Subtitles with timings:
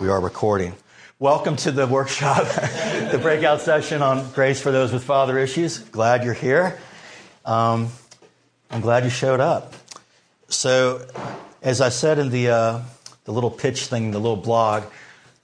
[0.00, 0.74] We are recording.
[1.20, 2.46] Welcome to the workshop,
[3.12, 5.78] the breakout session on grace for those with father issues.
[5.78, 6.80] Glad you're here.
[7.44, 7.90] Um,
[8.72, 9.72] I'm glad you showed up.
[10.48, 11.06] So,
[11.62, 12.80] as I said in the uh,
[13.22, 14.82] the little pitch thing, the little blog,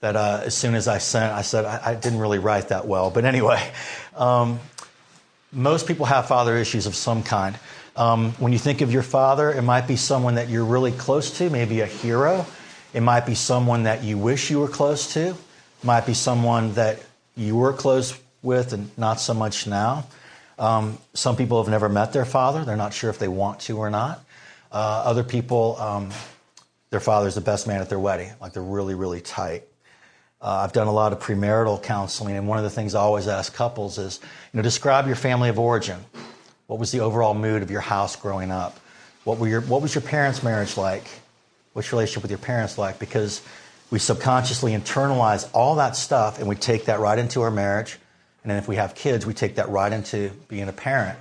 [0.01, 2.85] that uh, as soon as I sent, I said I, I, didn't really write that
[2.85, 3.09] well.
[3.09, 3.71] But anyway,
[4.17, 4.59] um,
[5.53, 7.57] most people have father issues of some kind.
[7.95, 11.37] Um, when you think of your father, it might be someone that you're really close
[11.37, 12.45] to, maybe a hero
[12.93, 15.29] it might be someone that you wish you were close to.
[15.29, 15.35] It
[15.83, 16.99] might be someone that
[17.35, 20.05] you were close with and not so much now.
[20.59, 22.65] Um, some people have never met their father.
[22.65, 24.23] They're not sure if they want to or not.
[24.71, 26.11] Uh, other people, um,
[26.91, 28.31] their father's the best man at their wedding.
[28.39, 29.63] Like they're really, really tight.
[30.41, 33.27] Uh, I've done a lot of premarital counseling, and one of the things I always
[33.27, 35.99] ask couples is, you know, describe your family of origin.
[36.65, 38.79] What was the overall mood of your house growing up?
[39.23, 41.03] What, were your, what was your parents' marriage like?
[41.73, 42.99] What's your relationship with your parents like?
[42.99, 43.41] Because
[43.89, 47.97] we subconsciously internalize all that stuff and we take that right into our marriage.
[48.43, 51.17] And then if we have kids, we take that right into being a parent.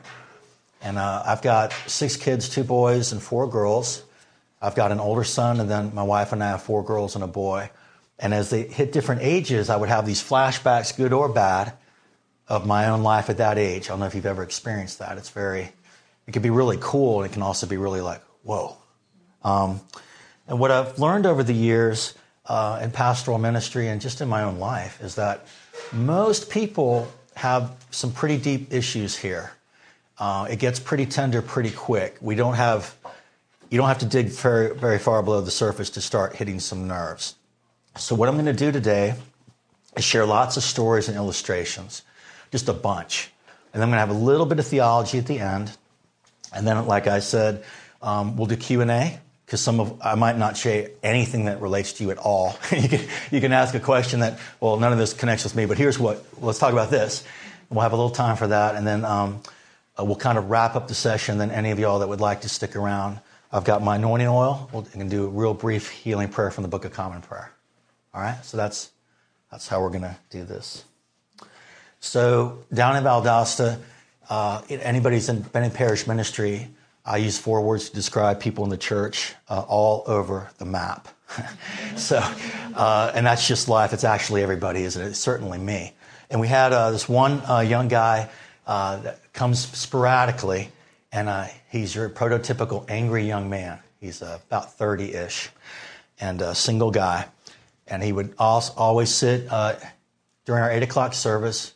[0.81, 4.03] And uh, I've got six kids, two boys and four girls.
[4.63, 7.25] I've got an older son, and then my wife and I have four girls and
[7.25, 7.71] a boy.
[8.19, 11.73] And as they hit different ages, I would have these flashbacks, good or bad,
[12.47, 13.87] of my own life at that age.
[13.87, 15.17] I don't know if you've ever experienced that.
[15.19, 15.73] It's very,
[16.27, 18.77] it can be really cool, and it can also be really like, whoa.
[19.43, 19.81] Um,
[20.51, 22.13] and what I've learned over the years
[22.45, 25.47] uh, in pastoral ministry and just in my own life is that
[25.93, 27.07] most people
[27.37, 29.53] have some pretty deep issues here.
[30.19, 32.17] Uh, it gets pretty tender pretty quick.
[32.21, 32.97] We don't have,
[33.71, 36.89] you don't have to dig very, very far below the surface to start hitting some
[36.89, 37.37] nerves.
[37.97, 39.15] So, what I'm going to do today
[39.97, 42.03] is share lots of stories and illustrations,
[42.51, 43.31] just a bunch.
[43.73, 45.77] And I'm going to have a little bit of theology at the end.
[46.53, 47.65] And then, like I said,
[48.03, 52.05] um, we'll do Q&A because some of I might not share anything that relates to
[52.05, 52.57] you at all.
[52.71, 53.01] you, can,
[53.33, 55.99] you can ask a question that, well, none of this connects with me, but here's
[55.99, 56.25] what.
[56.41, 57.25] Let's talk about this.
[57.69, 59.41] We'll have a little time for that, and then um,
[59.99, 61.39] uh, we'll kind of wrap up the session.
[61.39, 63.19] Then any of y'all that would like to stick around,
[63.51, 64.71] I've got my anointing oil.
[64.73, 67.51] We'll can do a real brief healing prayer from the Book of Common Prayer.
[68.15, 68.93] All right, so that's
[69.51, 70.85] that's how we're going to do this.
[71.99, 73.81] So down in Valdosta,
[74.29, 76.69] uh, anybody's in, in parish ministry
[77.05, 81.09] I use four words to describe people in the church uh, all over the map.
[81.97, 82.19] so,
[82.75, 83.93] uh, and that's just life.
[83.93, 85.09] It's actually everybody, isn't it?
[85.09, 85.95] It's certainly me.
[86.31, 88.29] And we had uh, this one uh, young guy
[88.67, 90.71] uh, that comes sporadically,
[91.11, 93.79] and uh, he's your prototypical angry young man.
[93.99, 95.51] He's about 30 ish
[96.21, 97.27] and a single guy.
[97.87, 101.75] And he would always sit during our 8 o'clock service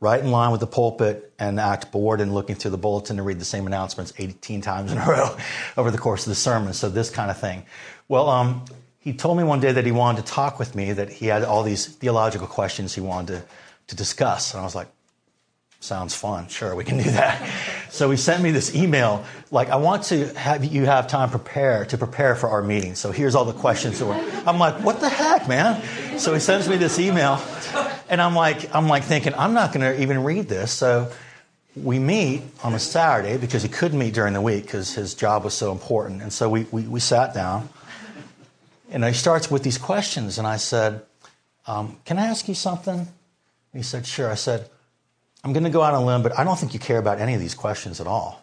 [0.00, 3.22] right in line with the pulpit and act bored and looking through the bulletin to
[3.22, 5.36] read the same announcements 18 times in a row
[5.76, 6.72] over the course of the sermon.
[6.72, 7.64] So this kind of thing.
[8.08, 8.64] Well, um,
[8.98, 11.44] he told me one day that he wanted to talk with me, that he had
[11.44, 13.44] all these theological questions he wanted to,
[13.88, 14.52] to discuss.
[14.52, 14.88] And I was like,
[15.80, 16.48] sounds fun.
[16.48, 17.48] Sure, we can do that.
[17.90, 21.84] so he sent me this email, like, I want to have you have time prepare
[21.86, 22.94] to prepare for our meeting.
[22.94, 24.02] So here's all the questions.
[24.02, 25.80] I'm like, what the heck, man?
[26.18, 27.36] So he sends me this email
[28.08, 30.72] and I'm like, I'm like thinking, I'm not going to even read this.
[30.72, 31.10] So
[31.74, 35.44] we meet on a Saturday because he couldn't meet during the week because his job
[35.44, 36.22] was so important.
[36.22, 37.68] And so we, we, we, sat down.
[38.90, 40.38] And he starts with these questions.
[40.38, 41.02] And I said,
[41.66, 42.98] um, Can I ask you something?
[42.98, 43.08] And
[43.74, 44.30] he said, Sure.
[44.30, 44.70] I said,
[45.44, 47.18] I'm going to go out on a limb, but I don't think you care about
[47.18, 48.42] any of these questions at all.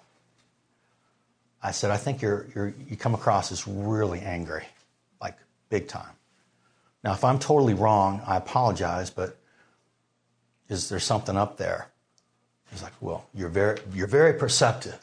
[1.62, 4.66] I said, I think you're, you're, you come across as really angry,
[5.22, 5.38] like
[5.70, 6.12] big time.
[7.04, 9.38] Now, if I'm totally wrong, I apologize, but
[10.70, 11.88] is there something up there?
[12.72, 14.98] He's like, Well, you're very, you're very perceptive.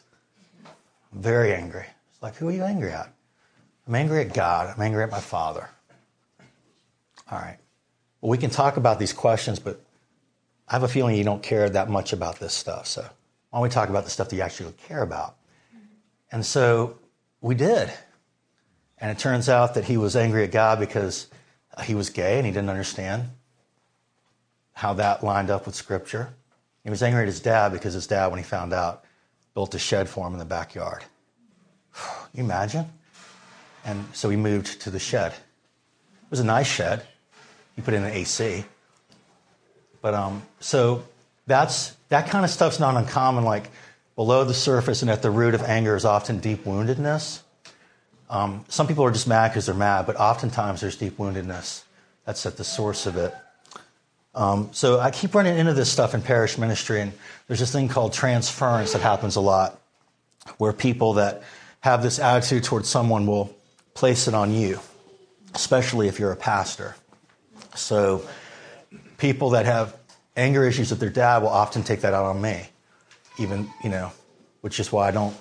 [1.12, 1.86] I'm very angry.
[2.12, 3.12] It's like, Who are you angry at?
[3.86, 4.72] I'm angry at God.
[4.74, 5.68] I'm angry at my father.
[7.30, 7.58] All right.
[8.20, 9.80] Well, we can talk about these questions, but
[10.68, 12.86] I have a feeling you don't care that much about this stuff.
[12.86, 15.36] So why don't we talk about the stuff that you actually care about?
[16.30, 16.98] And so
[17.40, 17.90] we did.
[18.98, 21.28] And it turns out that he was angry at God because
[21.84, 23.30] he was gay and he didn't understand
[24.80, 26.32] how that lined up with Scripture.
[26.84, 29.04] He was angry at his dad because his dad, when he found out,
[29.52, 31.04] built a shed for him in the backyard.
[32.32, 32.86] you imagine?
[33.84, 35.32] And so he moved to the shed.
[35.32, 37.02] It was a nice shed.
[37.76, 38.64] He put in an AC.
[40.00, 41.04] But um, so
[41.46, 43.44] that's that kind of stuff's not uncommon.
[43.44, 43.70] Like
[44.16, 47.42] below the surface and at the root of anger is often deep woundedness.
[48.30, 51.82] Um, some people are just mad because they're mad, but oftentimes there's deep woundedness.
[52.24, 53.34] That's at the source of it.
[54.34, 57.12] Um, so I keep running into this stuff in parish ministry, and
[57.48, 59.80] there's this thing called transference that happens a lot,
[60.58, 61.42] where people that
[61.80, 63.54] have this attitude towards someone will
[63.94, 64.78] place it on you,
[65.54, 66.94] especially if you're a pastor.
[67.74, 68.24] So
[69.18, 69.96] people that have
[70.36, 72.68] anger issues with their dad will often take that out on me.
[73.38, 74.12] Even, you know,
[74.60, 75.36] which is why I don't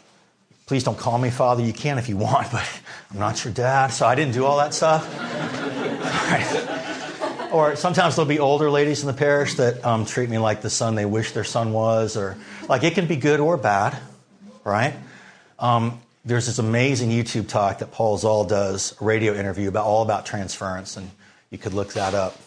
[0.69, 1.63] please don't call me father.
[1.63, 2.81] You can if you want, but
[3.12, 3.88] I'm not your dad.
[3.88, 5.03] So I didn't do all that stuff.
[7.51, 10.69] Or sometimes there'll be older ladies in the parish that um, treat me like the
[10.69, 12.38] son they wish their son was, or
[12.68, 13.98] like it can be good or bad,
[14.63, 14.94] right?
[15.57, 20.04] Um, there's this amazing YouTube talk that Paul Zahl does, a radio interview about all
[20.04, 21.10] about transference, and
[21.50, 22.38] you could look that up.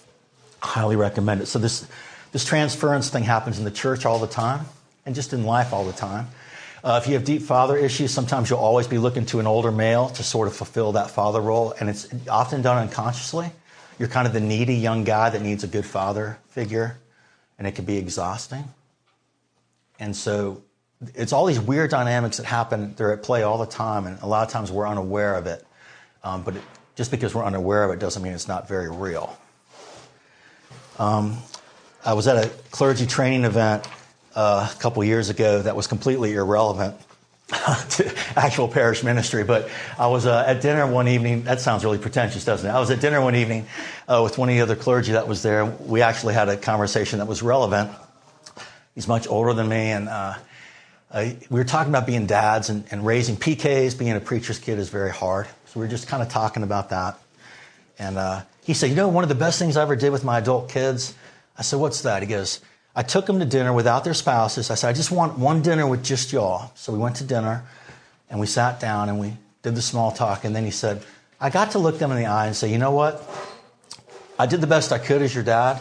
[0.61, 1.47] Highly recommend it.
[1.47, 1.85] So this
[2.31, 4.67] this transference thing happens in the church all the time,
[5.05, 6.29] and just in life all the time.
[6.85, 9.73] Uh, if you have deep father issues, sometimes you'll always be looking to an older
[9.73, 13.51] male to sort of fulfill that father role, and it's often done unconsciously.
[14.03, 16.99] You're kind of the needy young guy that needs a good father figure,
[17.57, 18.65] and it can be exhausting.
[20.01, 20.61] And so
[21.15, 22.97] it's all these weird dynamics that happen.
[22.97, 25.65] They're at play all the time, and a lot of times we're unaware of it.
[26.25, 26.63] Um, but it,
[26.97, 29.39] just because we're unaware of it doesn't mean it's not very real.
[30.99, 31.37] Um,
[32.05, 33.87] I was at a clergy training event
[34.35, 36.97] uh, a couple years ago that was completely irrelevant
[37.49, 39.45] to actual parish ministry.
[39.45, 39.69] But
[39.99, 41.45] I was uh, at dinner one evening.
[41.45, 42.73] That sounds really pretentious, doesn't it?
[42.73, 43.67] I was at dinner one evening
[44.09, 45.65] uh, with one of the other clergy that was there.
[45.65, 47.91] We actually had a conversation that was relevant.
[48.95, 50.35] He's much older than me, and uh,
[51.15, 53.99] we were talking about being dads and, and, raising PKs.
[53.99, 55.47] Being a preacher's kid is very hard.
[55.67, 57.19] So we were just kind of talking about that.
[57.99, 60.25] And uh, he said, You know, one of the best things I ever did with
[60.25, 61.15] my adult kids?
[61.57, 62.23] I said, What's that?
[62.23, 62.61] He goes,
[62.95, 64.71] I took them to dinner without their spouses.
[64.71, 66.73] I said, I just want one dinner with just y'all.
[66.75, 67.65] So we went to dinner
[68.29, 70.45] and we sat down and we did the small talk.
[70.45, 71.03] And then he said,
[71.41, 73.23] I got to look them in the eye and say, you know what?
[74.39, 75.81] I did the best I could as your dad,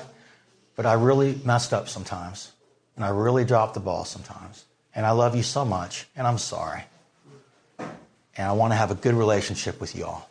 [0.75, 2.51] but I really messed up sometimes.
[2.95, 4.65] And I really dropped the ball sometimes.
[4.93, 6.83] And I love you so much, and I'm sorry.
[7.79, 10.27] And I want to have a good relationship with y'all.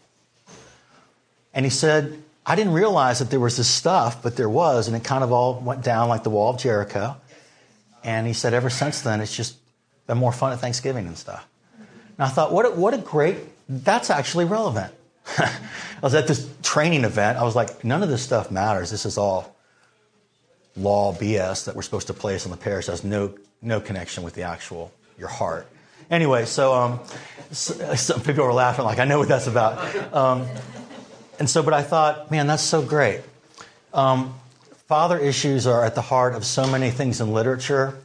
[1.54, 4.96] And he said, I didn't realize that there was this stuff, but there was, and
[4.96, 7.16] it kind of all went down like the wall of Jericho.
[8.02, 9.56] And he said, ever since then, it's just
[10.06, 11.46] been more fun at Thanksgiving and stuff.
[11.78, 13.38] And I thought, what a, what a great,
[13.68, 14.92] that's actually relevant.
[15.38, 15.50] I
[16.02, 17.38] was at this training event.
[17.38, 18.90] I was like, none of this stuff matters.
[18.90, 19.54] This is all
[20.76, 22.88] law BS that we're supposed to place on the parish.
[22.88, 25.66] It has no, no connection with the actual, your heart.
[26.10, 27.00] Anyway, so, um,
[27.52, 30.14] so, some people were laughing, like, I know what that's about.
[30.14, 30.46] Um,
[31.40, 33.22] and so, but I thought, man, that's so great.
[33.94, 34.34] Um,
[34.86, 37.98] father issues are at the heart of so many things in literature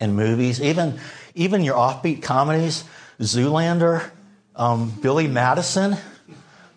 [0.00, 0.98] and movies, even,
[1.36, 2.82] even your offbeat comedies,
[3.20, 4.10] Zoolander,
[4.56, 5.96] um, Billy Madison,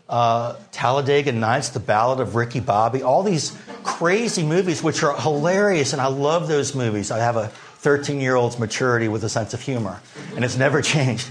[0.07, 5.93] uh, Talladega Nights, The Ballad of Ricky Bobby, all these crazy movies which are hilarious,
[5.93, 7.09] and I love those movies.
[7.09, 9.99] I have a 13 year old's maturity with a sense of humor,
[10.35, 11.27] and it's never changed.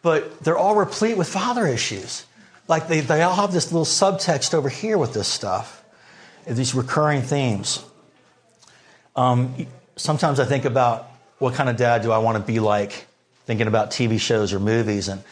[0.00, 2.24] But they're all replete with father issues.
[2.66, 5.84] Like they, they all have this little subtext over here with this stuff,
[6.46, 7.84] these recurring themes.
[9.16, 9.66] Um,
[9.96, 13.06] sometimes I think about what kind of dad do I want to be like,
[13.46, 15.08] thinking about TV shows or movies.
[15.08, 15.22] And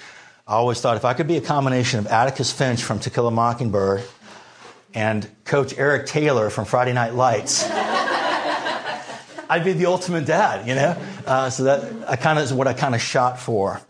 [0.46, 3.26] I always thought if I could be a combination of Atticus Finch from To Kill
[3.26, 4.04] a Mockingbird
[4.94, 7.64] and Coach Eric Taylor from Friday Night Lights,
[9.48, 10.96] I'd be the ultimate dad, you know?
[11.26, 13.80] Uh, so that I kind of is what I kind of shot for.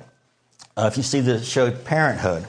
[0.76, 2.46] Uh, if you see the show Parenthood,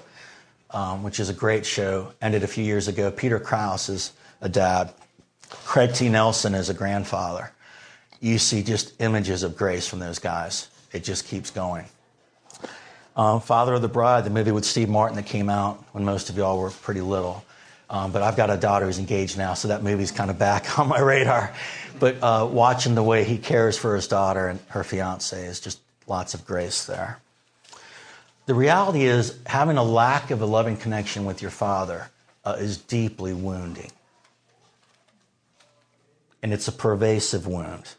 [1.03, 3.11] which is a great show, ended a few years ago.
[3.11, 4.11] Peter Krause is
[4.41, 4.93] a dad.
[5.49, 6.09] Craig T.
[6.09, 7.51] Nelson is a grandfather.
[8.19, 10.69] You see just images of grace from those guys.
[10.91, 11.85] It just keeps going.
[13.15, 16.29] Um, Father of the Bride, the movie with Steve Martin that came out when most
[16.29, 17.45] of y'all were pretty little.
[17.89, 20.79] Um, but I've got a daughter who's engaged now, so that movie's kind of back
[20.79, 21.53] on my radar.
[21.99, 25.79] But uh, watching the way he cares for his daughter and her fiance is just
[26.07, 27.19] lots of grace there.
[28.45, 32.09] The reality is, having a lack of a loving connection with your father
[32.43, 33.91] uh, is deeply wounding.
[36.41, 37.95] And it's a pervasive wound.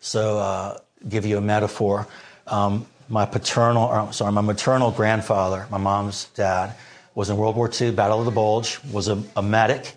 [0.00, 0.78] So, uh,
[1.08, 2.08] give you a metaphor.
[2.48, 6.74] Um, my paternal, or, sorry, my maternal grandfather, my mom's dad,
[7.14, 9.94] was in World War II, Battle of the Bulge, was a, a medic.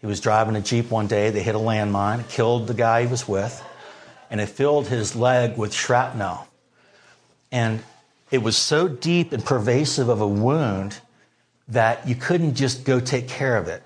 [0.00, 1.30] He was driving a Jeep one day.
[1.30, 3.62] They hit a landmine, killed the guy he was with,
[4.30, 6.46] and it filled his leg with shrapnel.
[7.50, 7.82] And
[8.30, 11.00] it was so deep and pervasive of a wound
[11.68, 13.82] that you couldn't just go take care of it.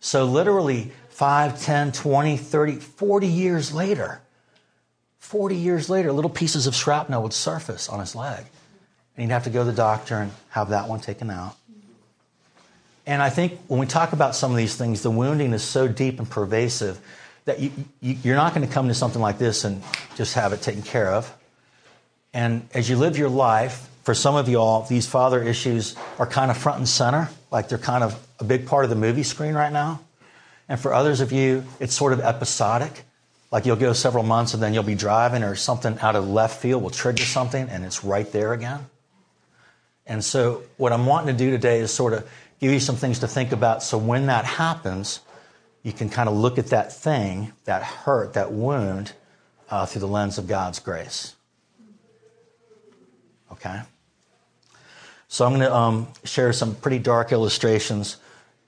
[0.00, 4.20] So, literally, 5, 10, 20, 30, 40 years later,
[5.18, 8.44] 40 years later, little pieces of shrapnel would surface on his leg.
[9.16, 11.56] And he'd have to go to the doctor and have that one taken out.
[13.06, 15.88] And I think when we talk about some of these things, the wounding is so
[15.88, 17.00] deep and pervasive
[17.44, 17.70] that you,
[18.00, 19.82] you, are not going to come to something like this and
[20.16, 21.34] just have it taken care of.
[22.32, 26.50] And as you live your life, for some of y'all, these father issues are kind
[26.50, 29.54] of front and center, like they're kind of a big part of the movie screen
[29.54, 30.00] right now.
[30.68, 33.04] And for others of you, it's sort of episodic.
[33.50, 36.60] Like you'll go several months and then you'll be driving or something out of left
[36.60, 38.86] field will trigger something and it's right there again.
[40.06, 42.28] And so, what I'm wanting to do today is sort of
[42.60, 45.20] give you some things to think about so when that happens,
[45.82, 49.12] you can kind of look at that thing, that hurt, that wound,
[49.70, 51.34] uh, through the lens of God's grace.
[53.52, 53.80] Okay?
[55.28, 58.16] So I'm going to um, share some pretty dark illustrations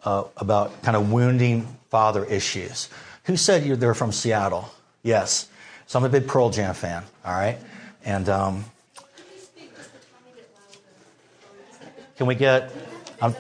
[0.05, 2.89] uh, about kind of wounding father issues.
[3.25, 4.71] Who said you they're from Seattle?
[5.03, 5.49] Yes.
[5.87, 7.59] So I'm a big Pearl Jam fan, all right?
[8.05, 8.65] And um,
[12.17, 12.73] can we get,
[13.21, 13.35] um,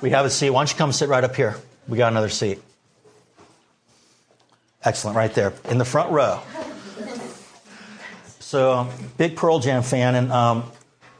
[0.00, 0.50] we have a seat.
[0.50, 1.56] Why don't you come sit right up here?
[1.88, 2.60] We got another seat.
[4.84, 6.40] Excellent, right there in the front row.
[8.54, 10.70] So, um, big Pearl Jam fan, and um,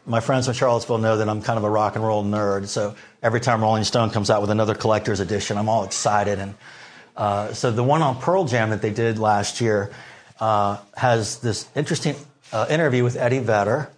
[0.06, 2.68] my friends in Charlottesville know that I'm kind of a rock and roll nerd.
[2.68, 6.38] So every time Rolling Stone comes out with another collector's edition, I'm all excited.
[6.38, 6.54] And
[7.16, 9.90] uh, so the one on Pearl Jam that they did last year
[10.38, 12.14] uh, has this interesting
[12.52, 13.90] uh, interview with Eddie Vedder,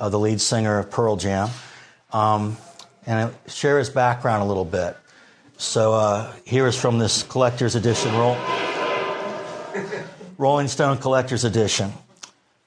[0.00, 1.48] uh, the lead singer of Pearl Jam,
[2.12, 2.56] um,
[3.06, 4.96] and I share his background a little bit.
[5.58, 8.36] So uh, here is from this collector's edition, Roll-
[10.38, 11.92] Rolling Stone collector's edition.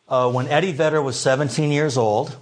[0.07, 2.36] Uh, when Eddie Vedder was 17 years old,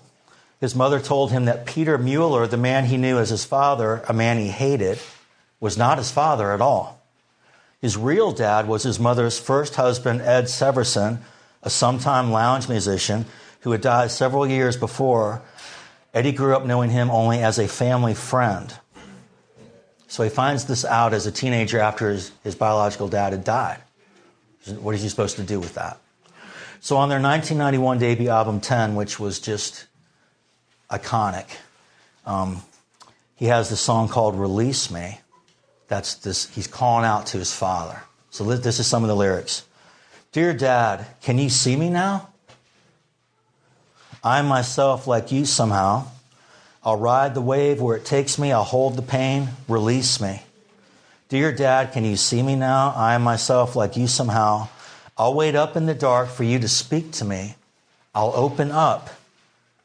[0.60, 4.14] his mother told him that Peter Mueller, the man he knew as his father, a
[4.14, 5.00] man he hated,
[5.60, 7.02] was not his father at all.
[7.82, 11.20] His real dad was his mother's first husband, Ed Severson,
[11.64, 13.26] a sometime lounge musician
[13.62, 15.42] who had died several years before.
[16.14, 18.74] Eddie grew up knowing him only as a family friend.
[20.08, 23.80] So he finds this out as a teenager after his, his biological dad had died.
[24.80, 25.98] What is he supposed to do with that?
[26.84, 29.86] So on their 1991 debut album 10, which was just
[30.90, 31.46] iconic.
[32.26, 32.64] Um,
[33.36, 35.20] he has the song called Release Me.
[35.90, 38.02] That's this, he's calling out to his father.
[38.32, 39.64] So this is some of the lyrics.
[40.32, 42.30] Dear Dad, can you see me now?
[44.24, 46.08] I myself, like you somehow.
[46.84, 48.52] I'll ride the wave where it takes me.
[48.52, 49.50] I'll hold the pain.
[49.68, 50.42] Release me.
[51.30, 52.92] Dear Dad, can you see me now?
[52.96, 54.68] I myself, like you somehow.
[55.18, 57.56] I'll wait up in the dark for you to speak to me.
[58.14, 59.10] I'll open up.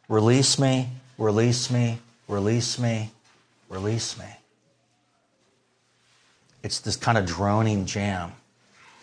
[0.09, 3.11] Release me, release me, release me,
[3.69, 4.27] release me.
[6.63, 8.33] It's this kind of droning jam.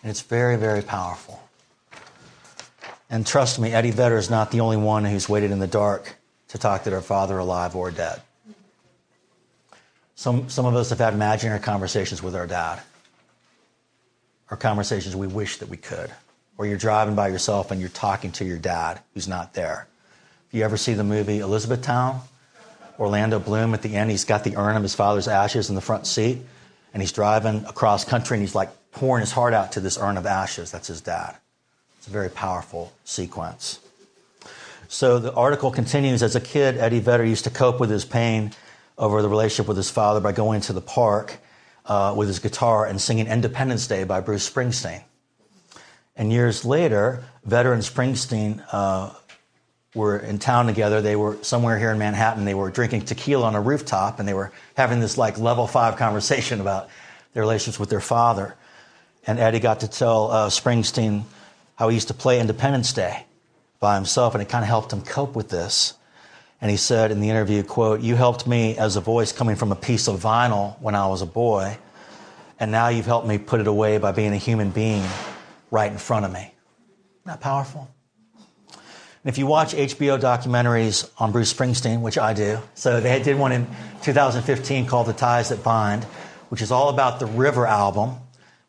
[0.02, 1.42] And it's very, very powerful.
[3.10, 6.16] And trust me, Eddie Vedder is not the only one who's waited in the dark
[6.50, 8.22] to talk to their father alive or dead.
[10.16, 12.82] Some, some of us have had imaginary conversations with our dad,
[14.50, 16.12] or conversations we wish that we could.
[16.58, 19.88] Or you're driving by yourself and you're talking to your dad who's not there.
[20.48, 22.22] If you ever see the movie Elizabethtown,
[23.00, 25.82] Orlando Bloom at the end, he's got the urn of his father's ashes in the
[25.82, 26.40] front seat,
[26.94, 30.18] and he's driving across country and he's like pouring his heart out to this urn
[30.18, 30.72] of ashes.
[30.72, 31.36] That's his dad.
[31.98, 33.80] It's a very powerful sequence.
[34.88, 38.52] So the article continues as a kid, Eddie Vedder used to cope with his pain
[38.96, 41.40] over the relationship with his father by going to the park
[41.86, 45.04] uh, with his guitar and singing Independence Day by Bruce Springsteen.
[46.16, 49.12] And years later, Vedder and Springsteen uh,
[49.96, 51.02] were in town together.
[51.02, 52.46] They were somewhere here in Manhattan.
[52.46, 55.98] They were drinking tequila on a rooftop, and they were having this like level five
[55.98, 56.90] conversation about
[57.34, 58.56] their relationships with their father.
[59.26, 61.24] And Eddie got to tell uh, Springsteen
[61.76, 63.26] how he used to play Independence Day
[63.80, 65.94] by himself, and it kind of helped him cope with this.
[66.64, 69.74] And he said in the interview, quote, You helped me as a voice coming from
[69.74, 71.78] a piece of vinyl when I was a boy,
[72.58, 75.04] and now you've helped me put it away by being a human being
[75.72, 76.54] right in front of me.
[77.26, 77.90] Isn't powerful?
[78.70, 78.80] And
[79.26, 83.52] if you watch HBO documentaries on Bruce Springsteen, which I do, so they did one
[83.52, 83.68] in
[84.04, 86.06] 2015 called The Ties That Bind,
[86.48, 88.16] which is all about the River album,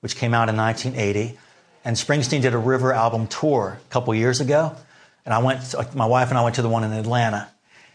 [0.01, 1.39] which came out in 1980.
[1.85, 4.75] And Springsteen did a River album tour a couple years ago.
[5.25, 7.54] And I went, my wife and I went to the one in Atlanta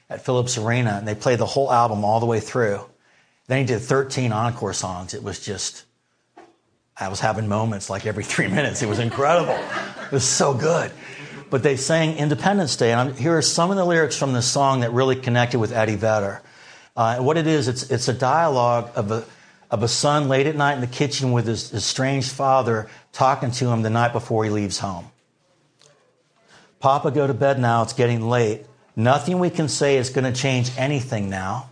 [0.10, 2.82] at Phillips Arena, and they played the whole album all the way through.
[3.48, 5.13] Then he did 13 encore songs.
[5.13, 5.86] It was just,
[6.98, 8.82] I was having moments like every three minutes.
[8.82, 9.60] It was incredible.
[10.06, 10.92] it was so good
[11.50, 12.92] but they sang Independence Day.
[12.92, 15.72] And I'm, here are some of the lyrics from this song that really connected with
[15.72, 16.42] Eddie Vedder.
[16.96, 19.25] Uh, what it is, it's, it's a dialogue of a,
[19.72, 23.70] of a son late at night in the kitchen with his estranged father talking to
[23.70, 25.08] him the night before he leaves home.
[26.80, 27.84] Papa, go to bed now.
[27.84, 28.66] It's getting late.
[28.96, 31.69] Nothing we can say is going to change anything now.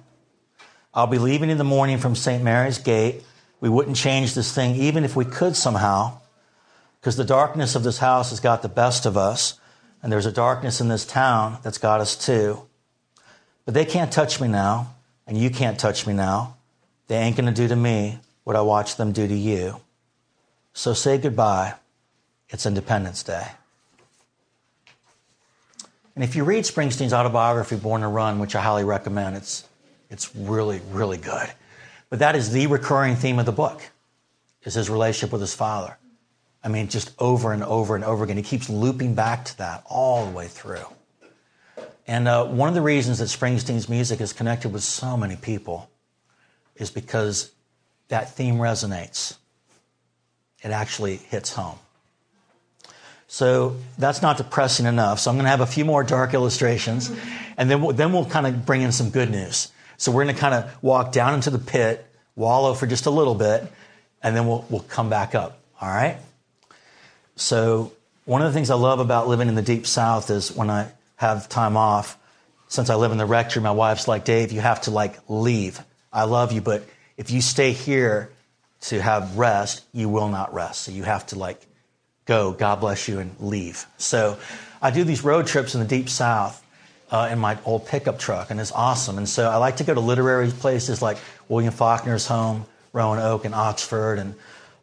[0.93, 2.43] I'll be leaving in the morning from St.
[2.43, 3.23] Mary's Gate.
[3.59, 6.19] We wouldn't change this thing even if we could somehow,
[6.99, 9.59] because the darkness of this house has got the best of us.
[10.01, 12.61] And there's a darkness in this town that's got us too.
[13.65, 14.95] But they can't touch me now,
[15.25, 16.55] and you can't touch me now.
[17.07, 19.81] They ain't going to do to me what I watch them do to you.
[20.73, 21.73] So say goodbye.
[22.49, 23.47] It's Independence Day.
[26.17, 29.65] And if you read Springsteen's autobiography, Born to Run, which I highly recommend, it's,
[30.09, 31.47] it's really, really good.
[32.09, 33.83] But that is the recurring theme of the book,
[34.63, 35.95] is his relationship with his father.
[36.63, 38.35] I mean, just over and over and over again.
[38.35, 40.87] He keeps looping back to that all the way through.
[42.07, 45.87] And uh, one of the reasons that Springsteen's music is connected with so many people
[46.77, 47.51] is because
[48.07, 49.37] that theme resonates.
[50.63, 51.77] It actually hits home.
[53.27, 55.19] So that's not depressing enough.
[55.19, 57.11] So I'm going to have a few more dark illustrations,
[57.57, 59.71] and then we'll, then we'll kind of bring in some good news.
[59.97, 62.05] So we're going to kind of walk down into the pit,
[62.35, 63.63] wallow for just a little bit,
[64.23, 65.59] and then we'll, we'll come back up.
[65.81, 66.17] All right?
[67.35, 67.91] So
[68.25, 70.91] one of the things I love about living in the deep south is when I
[71.17, 72.17] have time off,
[72.69, 75.79] since I live in the rectory, my wife's like, Dave, you have to like leave.
[76.11, 76.83] I love you, but
[77.17, 78.29] if you stay here
[78.81, 80.81] to have rest, you will not rest.
[80.81, 81.59] So you have to like
[82.27, 83.85] go, God bless you, and leave.
[83.97, 84.37] So
[84.81, 86.63] I do these road trips in the deep south
[87.09, 89.17] uh, in my old pickup truck, and it's awesome.
[89.17, 91.17] And so I like to go to literary places like
[91.47, 94.19] William Faulkner's home, Rowan Oak, and Oxford.
[94.19, 94.35] And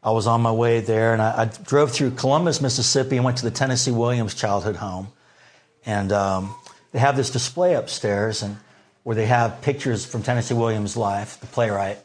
[0.02, 3.38] I was on my way there, and I, I drove through Columbus, Mississippi, and went
[3.38, 5.08] to the Tennessee Williams childhood home.
[5.86, 6.54] And um,
[6.92, 8.56] they have this display upstairs, and
[9.02, 11.98] where they have pictures from Tennessee Williams' life, the playwright.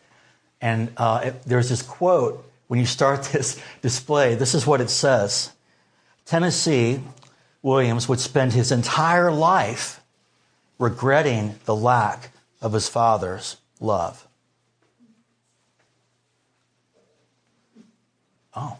[0.62, 4.35] And uh, it, there's this quote when you start this display.
[4.35, 5.51] This is what it says
[6.25, 7.01] Tennessee
[7.61, 9.99] Williams would spend his entire life
[10.77, 14.25] regretting the lack of his father's love.
[18.55, 18.77] Oh,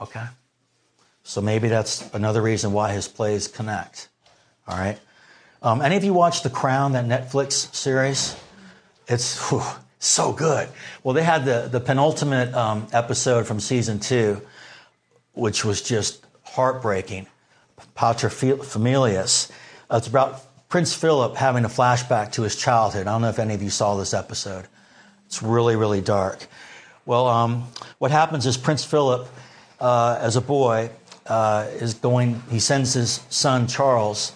[0.00, 0.24] okay.
[1.22, 4.08] So maybe that's another reason why his plays connect.
[4.66, 4.98] All right.
[5.62, 8.34] Um, any of you watch The Crown, that Netflix series?
[9.06, 9.62] It's whew,
[10.00, 10.68] so good.
[11.04, 14.40] Well, they had the, the penultimate um, episode from season two,
[15.34, 17.26] which was just heartbreaking.
[17.96, 19.50] Paterfamilias.
[19.90, 23.06] Uh, it's about Prince Philip having a flashback to his childhood.
[23.06, 24.66] I don't know if any of you saw this episode.
[25.26, 26.46] It's really, really dark.
[27.04, 27.64] Well, um,
[27.98, 29.28] what happens is Prince Philip,
[29.80, 30.90] uh, as a boy,
[31.26, 34.32] uh, is going, he sends his son Charles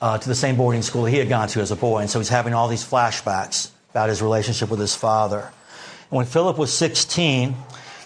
[0.00, 2.00] uh, to the same boarding school he had gone to as a boy.
[2.00, 5.40] And so he's having all these flashbacks about his relationship with his father.
[5.40, 7.56] And when Philip was 16,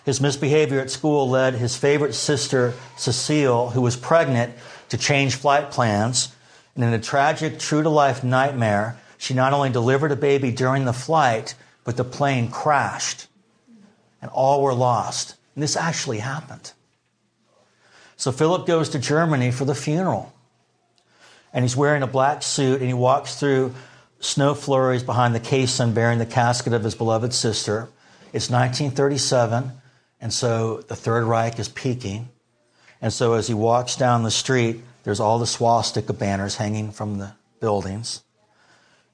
[0.05, 4.55] his misbehavior at school led his favorite sister, Cecile, who was pregnant,
[4.91, 6.33] to change flight plans.
[6.77, 10.85] And in a tragic, true to life nightmare, she not only delivered a baby during
[10.85, 13.27] the flight, but the plane crashed
[14.23, 15.35] and all were lost.
[15.57, 16.71] And this actually happened.
[18.17, 20.33] So Philip goes to Germany for the funeral
[21.53, 23.75] and he's wearing a black suit and he walks through
[24.21, 27.89] snow flurries behind the caisson bearing the casket of his beloved sister.
[28.33, 29.73] It's 1937,
[30.21, 32.29] and so the Third Reich is peaking.
[33.03, 37.19] And so as he walks down the street, there's all the swastika banners hanging from
[37.19, 38.23] the buildings.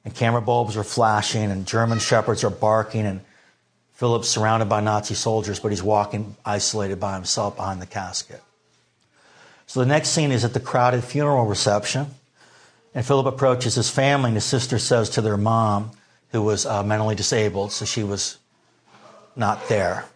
[0.04, 3.20] And camera bulbs are flashing, and German shepherds are barking, and
[3.94, 8.42] Philip's surrounded by Nazi soldiers, but he's walking isolated by himself behind the casket.
[9.66, 12.08] So the next scene is at the crowded funeral reception.
[12.96, 15.92] And Philip approaches his family, and his sister says to their mom,
[16.30, 18.38] who was uh, mentally disabled, so she was
[19.36, 20.06] not there,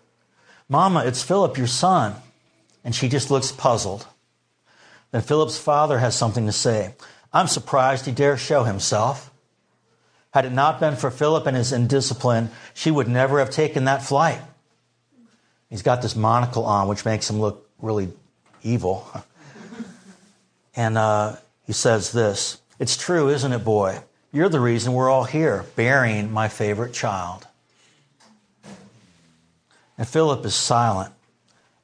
[0.71, 2.15] Mama, it's Philip, your son.
[2.85, 4.07] And she just looks puzzled.
[5.11, 6.95] Then Philip's father has something to say.
[7.33, 9.33] I'm surprised he dare show himself.
[10.33, 14.05] Had it not been for Philip and his indiscipline, she would never have taken that
[14.05, 14.41] flight.
[15.69, 18.09] He's got this monocle on, which makes him look really
[18.63, 19.11] evil.
[20.77, 21.35] and uh,
[21.67, 24.01] he says this it's true, isn't it, boy?
[24.33, 27.47] You're the reason we're all here, burying my favorite child.
[29.99, 31.13] And Philip is silent,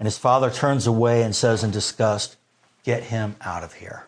[0.01, 2.37] and his father turns away and says in disgust,
[2.83, 4.07] Get him out of here.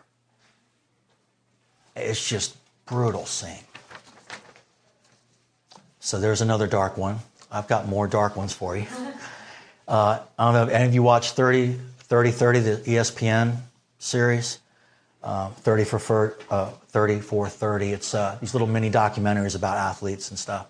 [1.95, 3.63] It's just brutal scene.
[5.99, 7.19] So there's another dark one.
[7.51, 8.87] I've got more dark ones for you.
[9.87, 13.57] Uh, I don't know if any of you watched 30, 30, 30, the ESPN
[13.97, 14.59] series
[15.23, 17.91] uh, 30 for uh, 30 for 30.
[17.91, 20.67] It's uh, these little mini documentaries about athletes and stuff.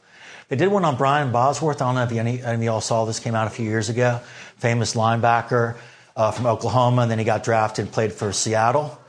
[0.48, 1.82] They did one on Brian Bosworth.
[1.82, 3.20] I don't know if any, any of y'all saw this.
[3.20, 4.20] Came out a few years ago.
[4.58, 5.78] Famous linebacker
[6.16, 9.00] uh, from Oklahoma, and then he got drafted, played for Seattle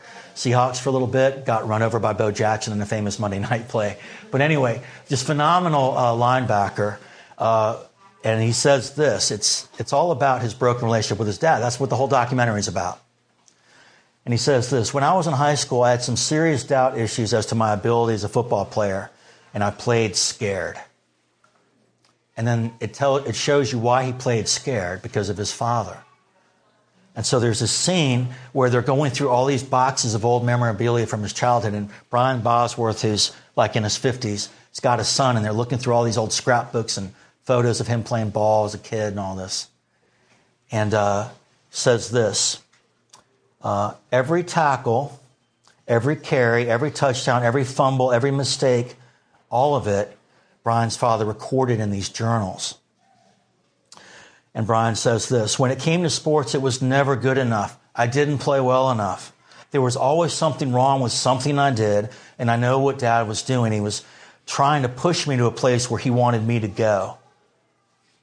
[0.40, 1.44] Seahawks for a little bit.
[1.44, 3.98] Got run over by Bo Jackson in a famous Monday night play.
[4.30, 6.96] But anyway, just phenomenal uh, linebacker.
[7.36, 7.82] Uh,
[8.24, 11.60] and he says this: it's it's all about his broken relationship with his dad.
[11.60, 13.00] That's what the whole documentary is about.
[14.24, 16.98] And he says this When I was in high school, I had some serious doubt
[16.98, 19.10] issues as to my ability as a football player,
[19.54, 20.78] and I played scared.
[22.36, 25.98] And then it, tell, it shows you why he played scared because of his father.
[27.14, 31.06] And so there's a scene where they're going through all these boxes of old memorabilia
[31.06, 35.36] from his childhood, and Brian Bosworth, who's like in his 50s, he's got a son,
[35.36, 38.74] and they're looking through all these old scrapbooks and photos of him playing ball as
[38.74, 39.68] a kid and all this.
[40.70, 41.28] And uh,
[41.70, 42.62] says this
[43.62, 45.20] uh, every tackle,
[45.86, 48.96] every carry, every touchdown, every fumble, every mistake,
[49.50, 50.16] all of it,
[50.62, 52.76] Brian's father recorded in these journals.
[54.54, 57.78] And Brian says this When it came to sports, it was never good enough.
[57.94, 59.32] I didn't play well enough.
[59.70, 63.42] There was always something wrong with something I did, and I know what dad was
[63.42, 63.72] doing.
[63.72, 64.04] He was
[64.46, 67.18] trying to push me to a place where he wanted me to go.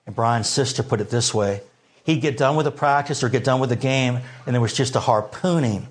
[0.05, 1.61] And Brian's sister put it this way
[2.07, 4.73] He'd get done with a practice or get done with a game, and there was
[4.73, 5.87] just a harpooning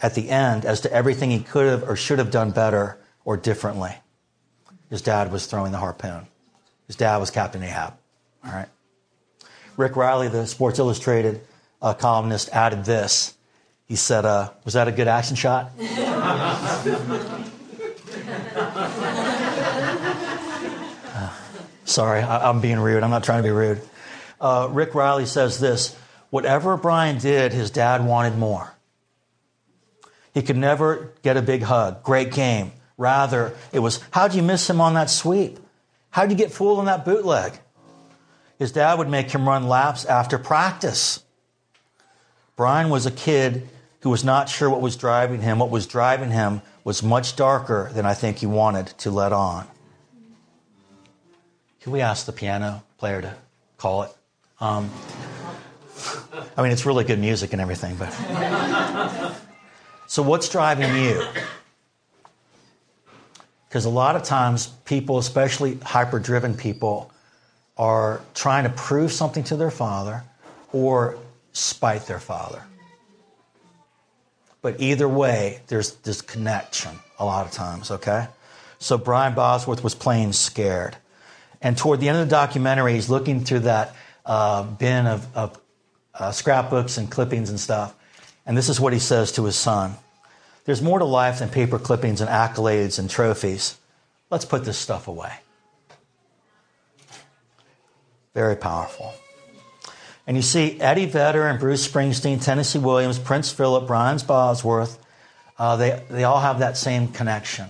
[0.00, 3.36] at the end as to everything he could have or should have done better or
[3.36, 3.94] differently.
[4.88, 6.28] His dad was throwing the harpoon.
[6.86, 7.92] His dad was Captain Ahab.
[8.42, 8.68] All right.
[9.76, 11.42] Rick Reilly, the Sports Illustrated
[11.82, 13.34] uh, columnist, added this.
[13.84, 15.72] He said, uh, Was that a good action shot?
[21.14, 21.30] uh,
[21.84, 23.02] sorry, I, am being rude.
[23.02, 23.82] I'm not trying to be rude
[24.42, 25.96] uh, Rick Reilly says this
[26.28, 28.74] whatever Brian did, his dad wanted more.
[30.34, 32.72] He could never get a big hug, great game.
[32.98, 35.58] Rather, it was, how'd you miss him on that sweep?
[36.10, 37.58] How'd you get fooled on that bootleg?
[38.58, 41.22] His dad would make him run laps after practice.
[42.56, 43.68] Brian was a kid
[44.00, 45.58] who was not sure what was driving him.
[45.58, 49.66] What was driving him was much darker than I think he wanted to let on.
[51.80, 53.34] Can we ask the piano player to
[53.76, 54.12] call it?
[54.62, 54.88] Um,
[56.56, 58.12] I mean, it's really good music and everything, but.
[60.06, 61.26] so, what's driving you?
[63.68, 67.10] Because a lot of times, people, especially hyper driven people,
[67.76, 70.22] are trying to prove something to their father
[70.72, 71.18] or
[71.52, 72.62] spite their father.
[74.60, 78.28] But either way, there's this connection a lot of times, okay?
[78.78, 80.96] So Brian Bosworth was playing scared.
[81.60, 85.60] And toward the end of the documentary, he's looking through that uh, bin of, of
[86.14, 87.94] uh, scrapbooks and clippings and stuff.
[88.46, 89.96] And this is what he says to his son
[90.64, 93.76] There's more to life than paper clippings and accolades and trophies.
[94.30, 95.32] Let's put this stuff away.
[98.34, 99.12] Very powerful.
[100.26, 104.98] And you see Eddie Vedder and Bruce Springsteen, Tennessee Williams, Prince Philip, Brian Bosworth,
[105.58, 107.68] uh, they, they all have that same connection.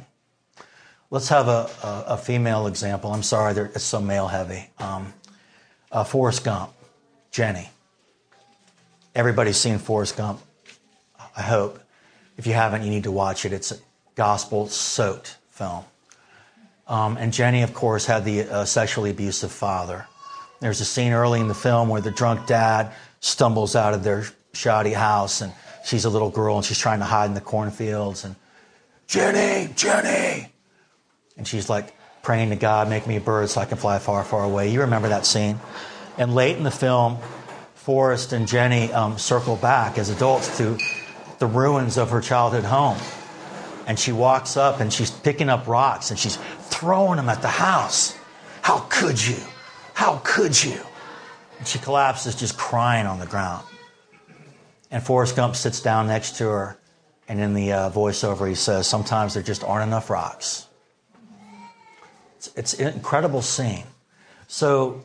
[1.10, 3.12] Let's have a, a, a female example.
[3.12, 4.70] I'm sorry, it's so male heavy.
[4.78, 5.12] Um,
[5.92, 6.72] uh, Forrest Gump,
[7.30, 7.68] Jenny.
[9.14, 10.40] Everybody's seen Forrest Gump,
[11.36, 11.78] I hope.
[12.38, 13.52] If you haven't, you need to watch it.
[13.52, 13.76] It's a
[14.14, 15.84] gospel soaked film.
[16.88, 20.06] Um, and Jenny, of course, had the uh, sexually abusive father.
[20.60, 24.24] There's a scene early in the film where the drunk dad stumbles out of their
[24.52, 25.52] shoddy house and
[25.84, 28.36] she's a little girl and she's trying to hide in the cornfields and
[29.06, 30.52] Jenny, Jenny.
[31.36, 34.22] And she's like, praying to God, make me a bird so I can fly far,
[34.24, 34.70] far away.
[34.70, 35.58] You remember that scene.
[36.18, 37.18] And late in the film,
[37.74, 40.78] Forrest and Jenny um, circle back as adults to
[41.38, 42.98] the ruins of her childhood home.
[43.86, 47.48] And she walks up and she's picking up rocks and she's throwing them at the
[47.48, 48.16] house.
[48.60, 49.38] How could you?
[49.94, 50.80] How could you?
[51.58, 53.64] And she collapses, just crying on the ground.
[54.90, 56.78] And Forrest Gump sits down next to her,
[57.26, 60.66] and in the uh, voiceover, he says, Sometimes there just aren't enough rocks.
[62.42, 63.84] It's, it's an incredible scene.
[64.48, 65.02] So,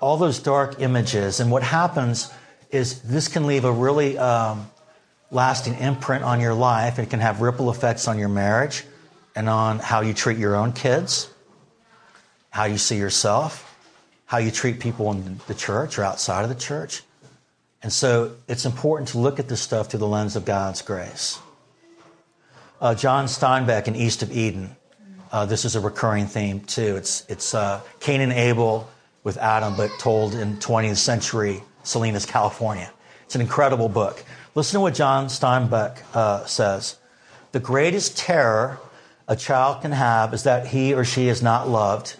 [0.00, 2.32] all those dark images, and what happens
[2.70, 4.70] is this can leave a really um,
[5.30, 6.98] lasting imprint on your life.
[6.98, 8.84] It can have ripple effects on your marriage
[9.36, 11.30] and on how you treat your own kids,
[12.48, 13.76] how you see yourself,
[14.24, 17.02] how you treat people in the church or outside of the church.
[17.82, 21.38] And so it's important to look at this stuff through the lens of God's grace.
[22.80, 24.76] Uh, John Steinbeck in East of Eden
[25.32, 26.96] uh, this is a recurring theme too.
[26.96, 28.88] It's it's uh, Cain and Abel
[29.24, 32.90] with Adam, but told in 20th century Salinas, California.
[33.24, 34.24] It's an incredible book.
[34.54, 36.96] Listen to what John Steinbeck uh, says.
[37.52, 38.78] The greatest terror
[39.26, 42.16] a child can have is that he or she is not loved,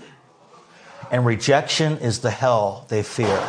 [1.11, 3.49] and rejection is the hell they fear.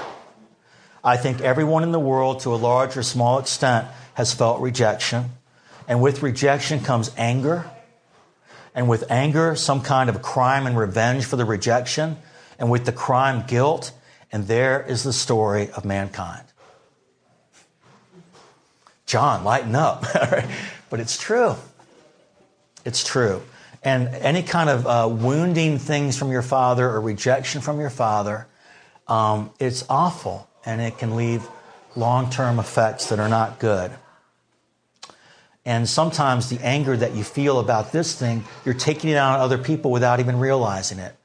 [1.03, 5.31] I think everyone in the world, to a large or small extent, has felt rejection.
[5.87, 7.69] And with rejection comes anger,
[8.73, 12.17] and with anger, some kind of crime and revenge for the rejection,
[12.57, 13.91] and with the crime, guilt,
[14.31, 16.43] and there is the story of mankind.
[19.05, 20.05] John, lighten up.
[20.89, 21.55] but it's true.
[22.85, 23.41] It's true.
[23.83, 28.47] And any kind of uh, wounding things from your father or rejection from your father,
[29.07, 31.47] um, it's awful and it can leave
[31.95, 33.91] long term effects that are not good.
[35.69, 39.41] And sometimes the anger that you feel about this thing, you're taking it out on
[39.41, 41.15] other people without even realizing it.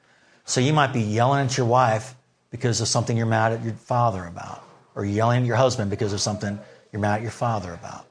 [0.45, 2.13] So you might be yelling at your wife
[2.51, 6.13] because of something you're mad at your father about, or yelling at your husband because
[6.13, 6.59] of something
[6.91, 8.05] you're mad at your father about.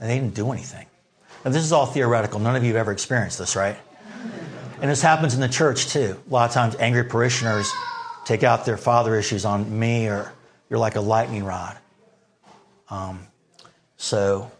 [0.00, 0.86] And they didn't do anything.
[1.44, 2.40] And this is all theoretical.
[2.40, 3.76] None of you have ever experienced this, right?
[4.80, 6.18] And this happens in the church too.
[6.30, 7.70] A lot of times, angry parishioners
[8.24, 10.32] take out their father issues on me, or
[10.70, 11.76] you're like a lightning rod.
[12.88, 13.26] Um,
[13.98, 14.50] so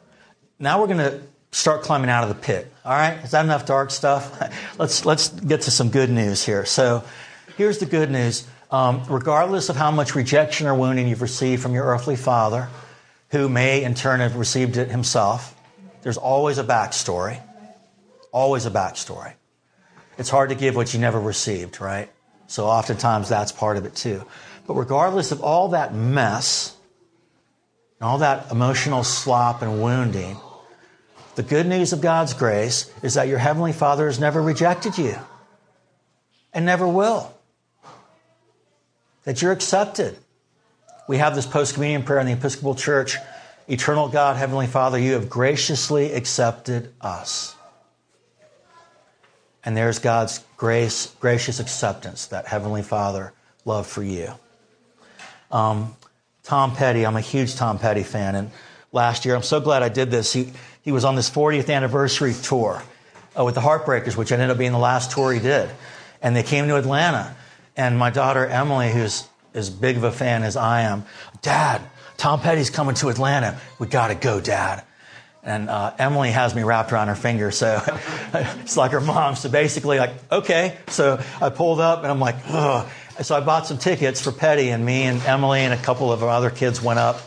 [0.58, 2.72] now we're going to start climbing out of the pit.
[2.84, 4.40] All right, is that enough dark stuff?
[4.78, 6.64] let's let's get to some good news here.
[6.64, 7.04] So,
[7.56, 8.46] here's the good news.
[8.70, 12.68] Um, regardless of how much rejection or wounding you've received from your earthly father,
[13.30, 15.54] who may in turn have received it himself,
[16.02, 17.40] there's always a backstory.
[18.30, 19.32] Always a backstory.
[20.18, 22.10] It's hard to give what you never received, right?
[22.46, 24.24] So oftentimes that's part of it too.
[24.66, 26.76] But regardless of all that mess,
[28.00, 30.36] and all that emotional slop and wounding,
[31.38, 35.14] the good news of God's grace is that your Heavenly Father has never rejected you
[36.52, 37.32] and never will.
[39.22, 40.18] That you're accepted.
[41.06, 43.18] We have this post communion prayer in the Episcopal Church
[43.68, 47.54] Eternal God, Heavenly Father, you have graciously accepted us.
[49.64, 53.32] And there's God's grace, gracious acceptance, that Heavenly Father
[53.64, 54.32] love for you.
[55.52, 55.94] Um,
[56.42, 58.50] Tom Petty, I'm a huge Tom Petty fan, and
[58.90, 60.32] last year, I'm so glad I did this.
[60.32, 60.50] He,
[60.82, 62.82] he was on this 40th anniversary tour
[63.38, 65.70] uh, with the Heartbreakers, which ended up being the last tour he did.
[66.22, 67.36] And they came to Atlanta,
[67.76, 71.04] and my daughter Emily, who's as big of a fan as I am,
[71.42, 71.82] Dad,
[72.16, 73.58] Tom Petty's coming to Atlanta.
[73.78, 74.84] We got to go, Dad.
[75.44, 77.80] And uh, Emily has me wrapped around her finger, so
[78.34, 79.36] it's like her mom.
[79.36, 80.76] So basically, like, okay.
[80.88, 82.88] So I pulled up, and I'm like, ugh.
[83.22, 86.22] So I bought some tickets for Petty, and me and Emily and a couple of
[86.22, 87.20] other kids went up,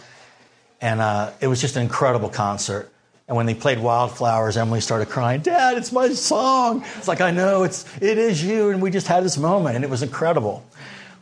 [0.81, 2.91] and uh, it was just an incredible concert.
[3.31, 6.83] And when they played Wildflowers, Emily started crying, Dad, it's my song.
[6.97, 8.71] It's like, I know, it's, it is you.
[8.71, 10.65] And we just had this moment, and it was incredible.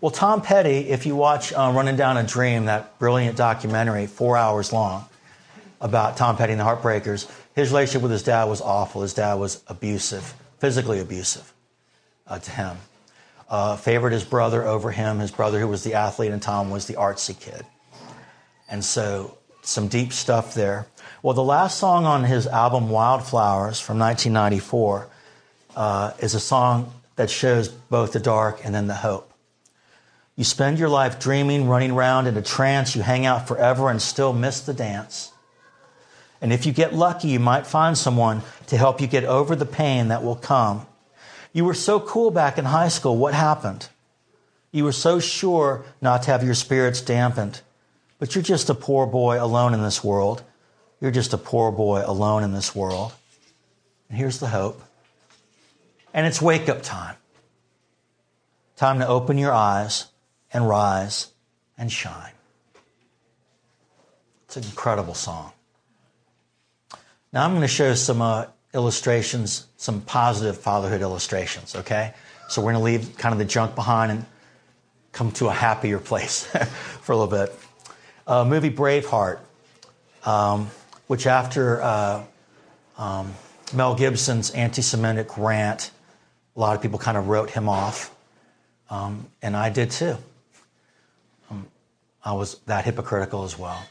[0.02, 4.38] Well, Tom Petty, if you watch uh, Running Down a Dream, that brilliant documentary, four
[4.38, 5.06] hours long,
[5.82, 9.04] about Tom Petty and the Heartbreakers, his relationship with his dad was awful.
[9.04, 11.54] His dad was abusive, physically abusive
[12.26, 12.78] uh, to him.
[13.48, 15.20] Uh, favored his brother over him.
[15.20, 17.68] His brother, who was the athlete, and Tom was the artsy kid.
[18.68, 19.38] And so,
[19.70, 20.88] some deep stuff there.
[21.22, 25.08] Well, the last song on his album, Wildflowers, from 1994,
[25.76, 29.32] uh, is a song that shows both the dark and then the hope.
[30.36, 32.96] You spend your life dreaming, running around in a trance.
[32.96, 35.34] You hang out forever and still miss the dance.
[36.42, 39.66] And if you get lucky, you might find someone to help you get over the
[39.66, 40.88] pain that will come.
[41.52, 43.18] You were so cool back in high school.
[43.18, 43.90] What happened?
[44.72, 47.60] You were so sure not to have your spirits dampened.
[48.20, 50.44] But you're just a poor boy alone in this world.
[51.00, 53.14] You're just a poor boy alone in this world.
[54.10, 54.82] And here's the hope.
[56.14, 57.16] And it's wake up time.
[58.76, 60.08] Time to open your eyes
[60.52, 61.32] and rise
[61.78, 62.32] and shine.
[64.46, 65.52] It's an incredible song.
[67.32, 72.14] Now I'm going to show some uh, illustrations, some positive fatherhood illustrations, okay?
[72.50, 74.26] So we're going to leave kind of the junk behind and
[75.12, 76.46] come to a happier place
[77.02, 77.56] for a little bit.
[78.30, 79.40] Uh, movie Braveheart,
[80.24, 80.70] um,
[81.08, 82.24] which after uh,
[82.96, 83.34] um,
[83.74, 85.90] Mel Gibson's anti Semitic rant,
[86.56, 88.16] a lot of people kind of wrote him off.
[88.92, 90.16] Um, and I did too.
[92.24, 93.84] I was that hypocritical as well.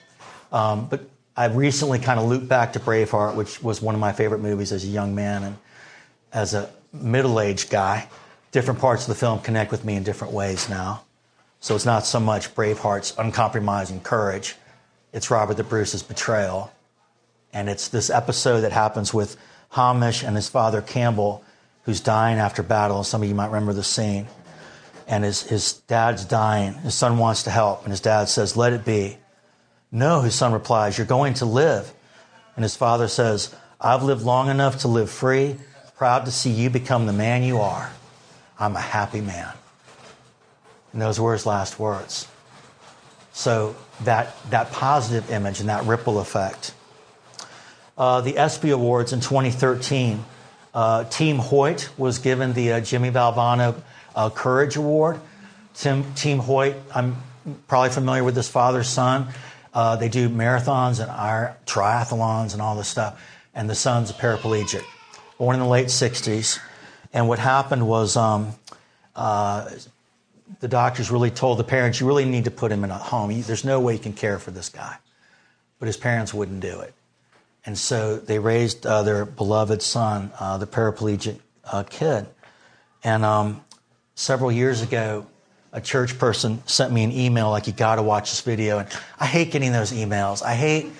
[0.52, 4.12] Um, but I recently kind of looped back to Braveheart, which was one of my
[4.12, 5.42] favorite movies as a young man.
[5.42, 5.56] And
[6.32, 8.06] as a middle aged guy,
[8.52, 11.02] different parts of the film connect with me in different ways now.
[11.60, 14.56] So it's not so much Braveheart's uncompromising courage,
[15.12, 16.72] it's Robert the Bruce's betrayal.
[17.52, 19.36] And it's this episode that happens with
[19.70, 21.42] Hamish and his father Campbell,
[21.84, 23.02] who's dying after battle.
[23.04, 24.28] Some of you might remember the scene
[25.08, 26.74] and his, his dad's dying.
[26.74, 29.16] His son wants to help, and his dad says, Let it be.
[29.90, 31.92] No, his son replies, You're going to live.
[32.54, 35.56] And his father says, I've lived long enough to live free,
[35.96, 37.90] proud to see you become the man you are.
[38.58, 39.52] I'm a happy man.
[40.92, 42.26] And those were his last words.
[43.32, 46.74] So that, that positive image and that ripple effect.
[47.96, 50.24] Uh, the ESPY Awards in 2013,
[50.74, 53.80] uh, Team Hoyt was given the uh, Jimmy Valvano
[54.14, 55.20] uh, Courage Award.
[55.74, 57.16] Tim, Team Hoyt, I'm
[57.66, 59.28] probably familiar with his father son.
[59.74, 61.10] uh, they do marathons and
[61.66, 63.22] triathlons and all this stuff.
[63.54, 64.82] And the son's a paraplegic,
[65.38, 66.58] born in the late 60s.
[67.12, 68.54] And what happened was um,
[69.14, 69.70] uh,
[70.60, 73.40] the doctors really told the parents, you really need to put him in a home.
[73.42, 74.96] There's no way you can care for this guy.
[75.78, 76.94] But his parents wouldn't do it.
[77.64, 82.26] And so they raised uh, their beloved son, uh, the paraplegic uh, kid.
[83.04, 83.62] And um,
[84.14, 85.26] several years ago,
[85.72, 88.78] a church person sent me an email like, you got to watch this video.
[88.78, 88.88] And
[89.20, 90.42] I hate getting those emails.
[90.42, 90.90] I hate.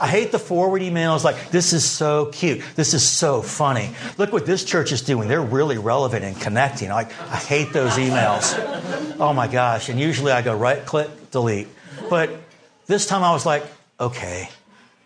[0.00, 2.62] I hate the forward emails like, this is so cute.
[2.74, 3.90] This is so funny.
[4.18, 5.28] Look what this church is doing.
[5.28, 6.90] They're really relevant and connecting.
[6.90, 8.54] I, I hate those emails.
[9.20, 9.88] Oh my gosh.
[9.88, 11.68] And usually I go right click, delete.
[12.10, 12.30] But
[12.86, 13.64] this time I was like,
[14.00, 14.48] okay.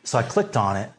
[0.05, 0.91] So I clicked on it.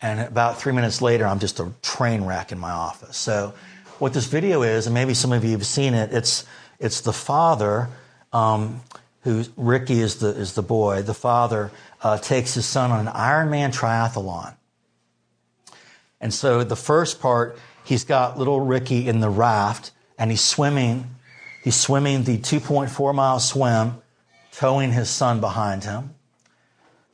[0.00, 3.16] And about three minutes later, I'm just a train wreck in my office.
[3.16, 3.54] So
[3.98, 6.44] what this video is, and maybe some of you have seen it, it's
[6.78, 7.88] it's the father,
[8.32, 8.82] um,
[9.24, 11.02] who Ricky is the is the boy.
[11.02, 11.70] The father
[12.02, 14.54] uh, takes his son on an Ironman triathlon,
[16.20, 21.10] and so the first part, he's got little Ricky in the raft, and he's swimming.
[21.62, 24.02] He's swimming the 2.4 mile swim,
[24.52, 26.14] towing his son behind him.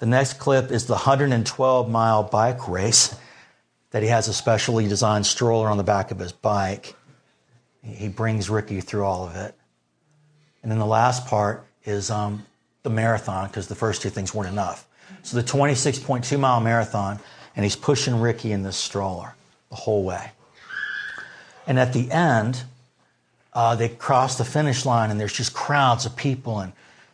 [0.00, 3.16] The next clip is the 112 mile bike race
[3.90, 6.96] that he has a specially designed stroller on the back of his bike.
[7.82, 9.54] He brings Ricky through all of it.
[10.62, 12.44] And then the last part is um,
[12.82, 14.86] the marathon, because the first two things weren't enough.
[15.22, 17.18] So the 26.2 mile marathon,
[17.56, 19.34] and he's pushing Ricky in this stroller
[19.70, 20.32] the whole way.
[21.66, 22.62] And at the end,
[23.52, 26.72] uh, they cross the finish line, and there's just crowds of people, and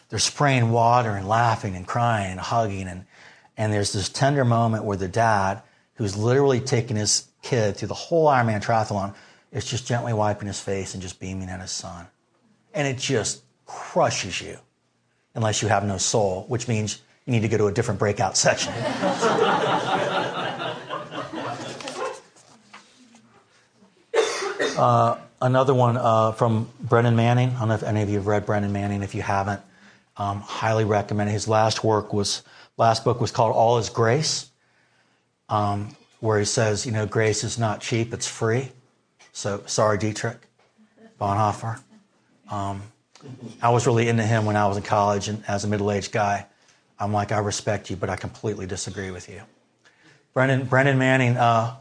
[0.08, 2.86] they're spraying water and laughing and crying and hugging.
[2.88, 3.06] And,
[3.56, 5.62] and there's this tender moment where the dad,
[5.94, 9.14] who's literally taking his kid through the whole Ironman triathlon,
[9.52, 12.06] is just gently wiping his face and just beaming at his son
[12.76, 14.58] and it just crushes you
[15.34, 18.36] unless you have no soul, which means you need to go to a different breakout
[18.36, 18.72] section.
[24.78, 27.50] uh, another one uh, from Brennan Manning.
[27.50, 29.02] I don't know if any of you have read Brennan Manning.
[29.02, 29.60] If you haven't,
[30.16, 31.32] um, highly recommend it.
[31.32, 32.42] His last work was
[32.76, 34.50] last book was called All Is Grace,
[35.48, 38.70] um, where he says, you know, grace is not cheap; it's free.
[39.32, 40.38] So sorry, Dietrich
[41.20, 41.80] Bonhoeffer.
[42.50, 42.82] Um,
[43.62, 46.12] I was really into him when I was in college and as a middle aged
[46.12, 46.46] guy.
[46.98, 49.42] I'm like, I respect you, but I completely disagree with you.
[50.32, 51.76] Brennan, Brennan Manning, uh,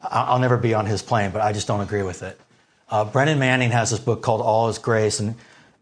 [0.00, 2.40] I'll never be on his plane, but I just don't agree with it.
[2.90, 5.36] Uh, Brennan Manning has this book called All Is Grace, and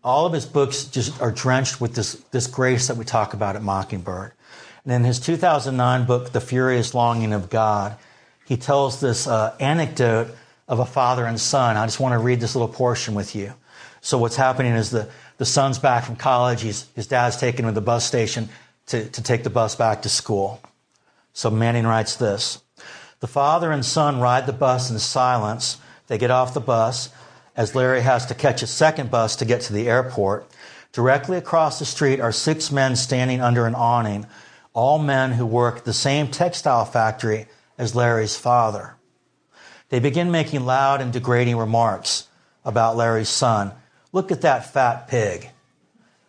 [0.04, 3.56] all of his books just are drenched with this, this grace that we talk about
[3.56, 4.32] at Mockingbird.
[4.84, 7.96] And in his 2009 book, The Furious Longing of God,
[8.46, 10.34] he tells this uh, anecdote
[10.68, 11.76] of a father and son.
[11.76, 13.52] I just want to read this little portion with you.
[14.00, 15.08] So what's happening is the,
[15.38, 16.62] the son's back from college.
[16.62, 18.48] He's, his dad's taking him to the bus station
[18.86, 20.60] to, to take the bus back to school.
[21.32, 22.60] So Manning writes this.
[23.20, 25.78] The father and son ride the bus in silence.
[26.06, 27.10] They get off the bus
[27.54, 30.50] as Larry has to catch a second bus to get to the airport.
[30.92, 34.26] Directly across the street are six men standing under an awning,
[34.72, 38.96] all men who work at the same textile factory as Larry's father.
[39.90, 42.28] They begin making loud and degrading remarks
[42.64, 43.72] about Larry's son,
[44.12, 45.50] Look at that fat pig.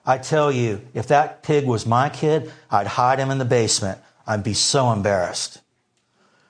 [0.06, 4.00] I tell you, if that pig was my kid, I'd hide him in the basement.
[4.26, 5.62] I'd be so embarrassed.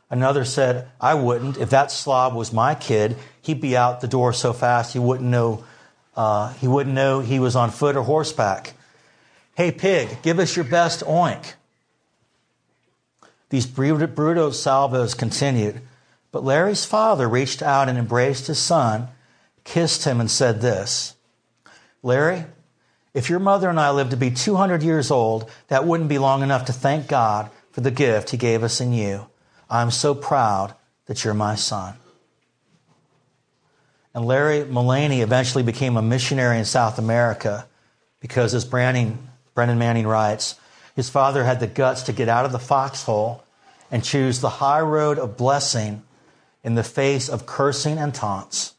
[0.10, 1.58] Another said, I wouldn't.
[1.58, 5.30] If that slob was my kid, he'd be out the door so fast he wouldn't
[5.30, 5.64] know,
[6.16, 8.74] uh, he wouldn't know he was on foot or horseback.
[9.56, 11.54] Hey, pig, give us your best oink.
[13.50, 15.82] These brutal salvos continued,
[16.32, 19.10] but Larry's father reached out and embraced his son,
[19.66, 21.16] kissed him, and said this
[22.04, 22.46] Larry,
[23.14, 26.44] if your mother and I lived to be 200 years old, that wouldn't be long
[26.44, 29.28] enough to thank God for the gift He gave us in you.
[29.70, 31.96] I'm so proud that you're my son.
[34.14, 37.68] And Larry Mullaney eventually became a missionary in South America
[38.20, 40.56] because, as Brandon, Brennan Manning writes,
[40.96, 43.44] his father had the guts to get out of the foxhole
[43.90, 46.04] and choose the high road of blessing
[46.64, 48.74] in the face of cursing and taunts.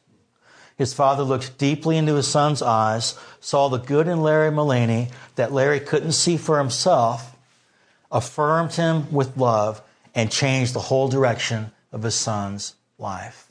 [0.76, 5.52] His father looked deeply into his son's eyes, saw the good in Larry Mullaney that
[5.52, 7.36] Larry couldn't see for himself,
[8.10, 9.82] affirmed him with love,
[10.14, 13.48] and changed the whole direction of his son's life.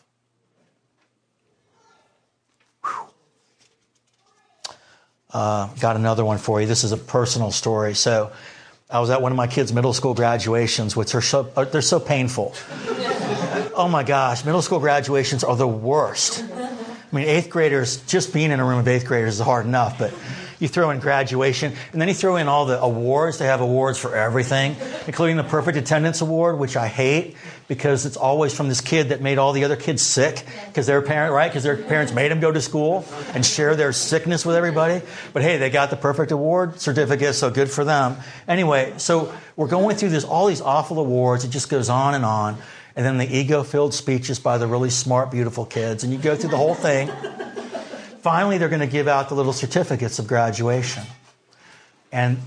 [5.33, 6.67] Uh, got another one for you.
[6.67, 7.93] This is a personal story.
[7.93, 8.31] So,
[8.89, 11.81] I was at one of my kids' middle school graduations, which are so uh, they're
[11.81, 12.53] so painful.
[13.73, 16.43] oh my gosh, middle school graduations are the worst.
[17.11, 19.99] I mean, eighth graders, just being in a room of eighth graders is hard enough,
[19.99, 20.13] but
[20.61, 23.39] You throw in graduation, and then you throw in all the awards.
[23.39, 24.75] They have awards for everything,
[25.07, 27.35] including the Perfect Attendance Award, which I hate
[27.67, 31.01] because it's always from this kid that made all the other kids sick because their
[31.01, 31.49] parent, right?
[31.49, 35.03] Because their parents made them go to school and share their sickness with everybody.
[35.33, 38.17] But hey, they got the perfect award certificate, so good for them.
[38.47, 41.43] Anyway, so we're going through this all these awful awards.
[41.43, 42.57] It just goes on and on
[42.95, 46.35] and then the ego filled speeches by the really smart, beautiful kids, and you go
[46.35, 47.09] through the whole thing.
[48.21, 51.03] Finally, they're going to give out the little certificates of graduation.
[52.11, 52.37] And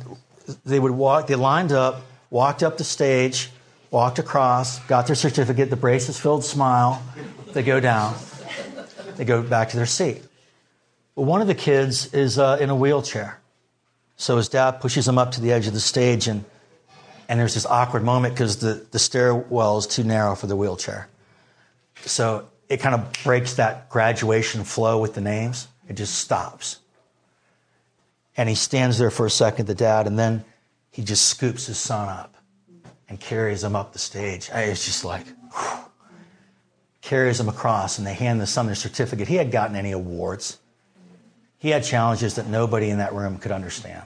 [0.64, 3.50] they would walk, they lined up, walked up the stage,
[3.90, 7.02] walked across, got their certificate, the braces filled smile.
[7.52, 8.14] They go down,
[9.16, 10.22] they go back to their seat.
[11.16, 13.40] Well, one of the kids is uh, in a wheelchair.
[14.16, 16.44] So his dad pushes him up to the edge of the stage and
[17.28, 21.08] and there's this awkward moment because the, the stairwell is too narrow for the wheelchair.
[22.04, 25.68] So it kind of breaks that graduation flow with the names.
[25.88, 26.78] It just stops.
[28.36, 30.44] And he stands there for a second, the dad, and then
[30.90, 32.34] he just scoops his son up
[33.08, 34.50] and carries him up the stage.
[34.52, 35.84] It's just like, whew,
[37.00, 39.28] carries him across, and they hand the son their certificate.
[39.28, 40.58] He had gotten any awards.
[41.58, 44.02] He had challenges that nobody in that room could understand.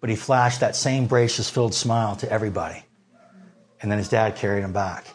[0.00, 2.84] But he flashed that same gracious filled smile to everybody.
[3.80, 5.06] And then his dad carried him back.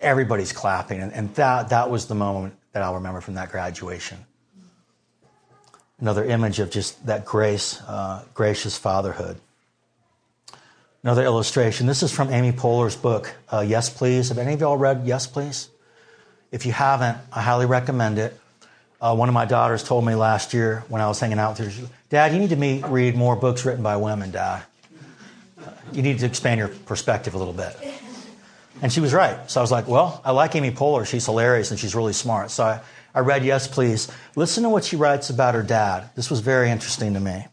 [0.00, 1.00] Everybody's clapping.
[1.00, 4.18] And, and that, that was the moment that I'll remember from that graduation.
[6.00, 9.36] Another image of just that grace, uh, gracious fatherhood.
[11.02, 11.86] Another illustration.
[11.86, 14.28] This is from Amy Poehler's book, uh, Yes Please.
[14.28, 15.68] Have any of y'all read Yes Please?
[16.50, 18.38] If you haven't, I highly recommend it.
[19.00, 21.74] Uh, one of my daughters told me last year when I was hanging out with
[21.74, 24.62] her, Dad, you need to meet, read more books written by women, Dad.
[25.58, 27.76] Uh, you need to expand your perspective a little bit.
[28.82, 29.50] And she was right.
[29.50, 31.06] So I was like, well, I like Amy Poehler.
[31.06, 32.50] She's hilarious and she's really smart.
[32.50, 32.80] So I,
[33.14, 34.10] I read Yes, Please.
[34.36, 36.10] Listen to what she writes about her dad.
[36.14, 37.46] This was very interesting to me.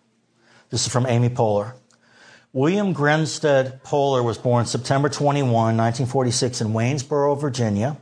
[0.70, 1.74] This is from Amy Poehler.
[2.54, 7.98] William Grinstead Poehler was born September 21, 1946, in Waynesboro, Virginia.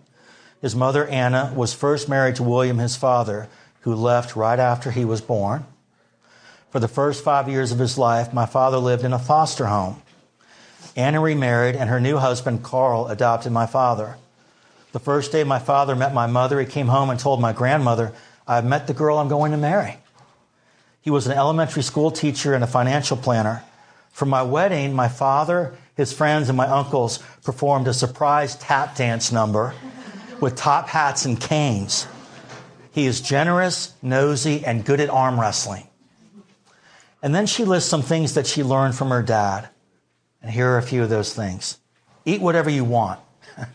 [0.65, 3.47] His mother, Anna, was first married to William, his father,
[3.81, 5.63] who left right after he was born.
[6.71, 10.01] For the first five years of his life, my father lived in a foster home.
[10.95, 14.17] Anna remarried, and her new husband, Carl, adopted my father.
[14.91, 18.11] The first day my father met my mother, he came home and told my grandmother,
[18.47, 19.97] I've met the girl I'm going to marry.
[20.99, 23.63] He was an elementary school teacher and a financial planner.
[24.11, 29.31] For my wedding, my father, his friends, and my uncles performed a surprise tap dance
[29.31, 29.75] number
[30.39, 32.07] with top hats and canes.
[32.91, 35.87] He is generous, nosy, and good at arm wrestling.
[37.21, 39.69] And then she lists some things that she learned from her dad.
[40.41, 41.77] And here are a few of those things
[42.23, 43.19] eat whatever you want.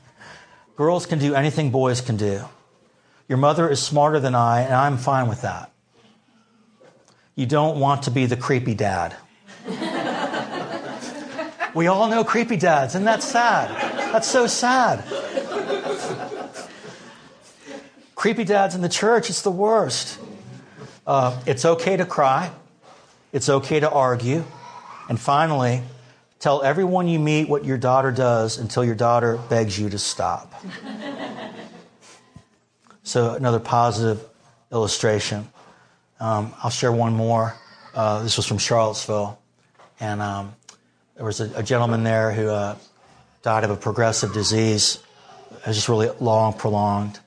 [0.76, 2.42] Girls can do anything boys can do.
[3.28, 5.70] Your mother is smarter than I, and I'm fine with that.
[7.36, 9.14] You don't want to be the creepy dad.
[11.74, 13.70] we all know creepy dads, and that's sad.
[14.12, 15.04] That's so sad.
[18.20, 20.18] Creepy dads in the church, it's the worst.
[21.06, 22.50] Uh, it's okay to cry.
[23.32, 24.44] It's okay to argue.
[25.08, 25.80] And finally,
[26.38, 30.52] tell everyone you meet what your daughter does until your daughter begs you to stop.
[33.04, 34.22] so, another positive
[34.70, 35.48] illustration.
[36.20, 37.54] Um, I'll share one more.
[37.94, 39.40] Uh, this was from Charlottesville.
[39.98, 40.54] And um,
[41.16, 42.76] there was a, a, gentleman there who uh,
[43.40, 44.98] died of a progressive disease.
[45.52, 47.18] It was just really long, prolonged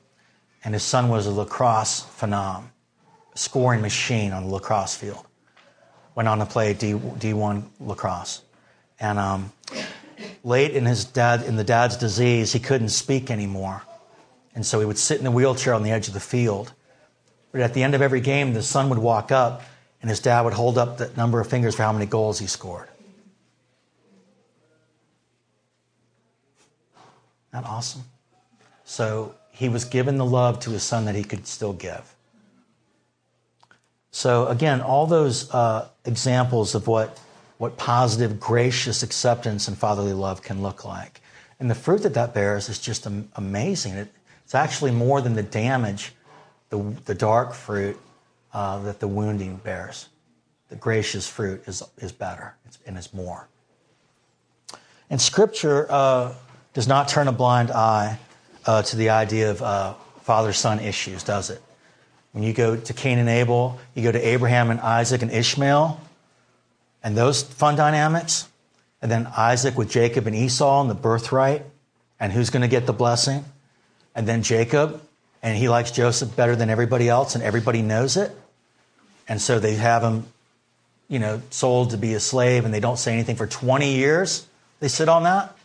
[0.64, 2.66] and his son was a lacrosse phenom,
[3.36, 5.26] scoring machine on the lacrosse field.
[6.16, 8.42] Went on to play D, D1 lacrosse.
[9.00, 9.52] And um,
[10.44, 13.82] late in his dad, in the dad's disease, he couldn't speak anymore.
[14.56, 16.72] And so he would sit in the wheelchair on the edge of the field.
[17.52, 19.64] But at the end of every game, the son would walk up
[20.02, 22.48] and his dad would hold up the number of fingers for how many goals he
[22.48, 22.88] scored.
[27.52, 28.04] That awesome?
[28.86, 32.16] So he was given the love to his son that he could still give.
[34.10, 37.20] So, again, all those uh, examples of what,
[37.60, 41.22] what positive, gracious acceptance and fatherly love can look like.
[41.60, 43.94] And the fruit that that bears is just amazing.
[43.94, 44.12] It,
[44.44, 46.14] it's actually more than the damage,
[46.70, 47.98] the, the dark fruit
[48.54, 50.10] uh, that the wounding bears.
[50.70, 52.56] The gracious fruit is, is better
[52.88, 53.48] and is more.
[55.12, 56.34] And Scripture uh,
[56.74, 58.18] does not turn a blind eye
[58.66, 61.62] uh, to the idea of uh, father son issues, does it?
[62.32, 66.00] When you go to Cain and Abel, you go to Abraham and Isaac and Ishmael,
[67.04, 68.48] and those fun dynamics,
[69.02, 71.64] and then Isaac with Jacob and Esau and the birthright,
[72.20, 73.46] and who's going to get the blessing,
[74.16, 75.02] and then Jacob,
[75.42, 78.32] and he likes Joseph better than everybody else, and everybody knows it,
[79.28, 80.26] and so they have him
[81.14, 84.48] you know, sold to be a slave and they don't say anything for 20 years.
[84.80, 85.56] They sit on that,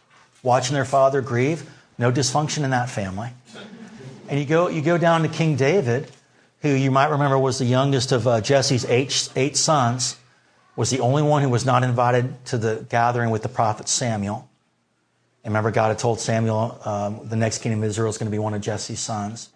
[0.43, 1.69] watching their father grieve.
[1.99, 3.31] No dysfunction in that family.
[4.29, 6.11] And you go, you go down to King David,
[6.61, 10.17] who you might remember was the youngest of uh, Jesse's eight, eight sons,
[10.77, 14.49] was the only one who was not invited to the gathering with the prophet Samuel.
[15.43, 18.35] And remember, God had told Samuel um, the next king of Israel is going to
[18.35, 19.49] be one of Jesse's sons.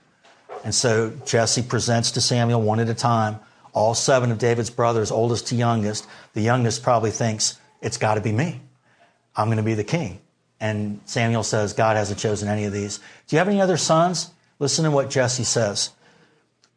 [0.65, 3.39] And so Jesse presents to Samuel one at a time
[3.73, 6.07] all seven of David's brothers, oldest to youngest.
[6.35, 8.61] The youngest probably thinks, it's got to be me.
[9.35, 10.21] I'm going to be the king.
[10.63, 12.99] And Samuel says, God hasn't chosen any of these.
[13.27, 14.31] Do you have any other sons?
[14.61, 15.91] Listen to what Jesse says.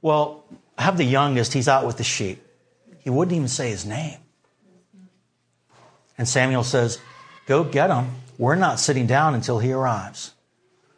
[0.01, 0.43] Well,
[0.75, 1.53] I have the youngest.
[1.53, 2.43] He's out with the sheep.
[3.01, 4.17] He wouldn't even say his name.
[6.17, 6.97] And Samuel says,
[7.45, 8.09] Go get him.
[8.39, 10.33] We're not sitting down until he arrives.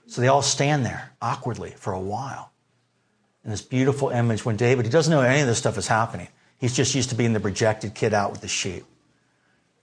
[0.06, 2.54] So they all stand there awkwardly for a while
[3.44, 6.30] in this beautiful image when David, he doesn't know any of this stuff is happening.
[6.58, 8.86] He's just used to being the rejected kid out with the sheep.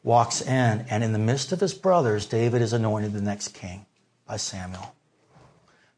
[0.05, 3.87] Walks in, and in the midst of his brothers, David is anointed the next king
[4.27, 4.95] by Samuel.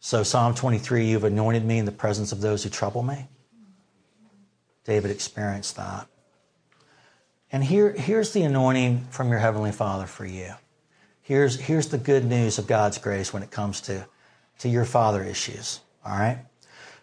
[0.01, 3.27] So, Psalm 23, you've anointed me in the presence of those who trouble me.
[4.85, 6.07] David experienced that.
[7.51, 10.55] And here, here's the anointing from your Heavenly Father for you.
[11.23, 14.07] Here's, here's the good news of God's grace when it comes to,
[14.61, 15.81] to your father issues.
[16.05, 16.39] All right?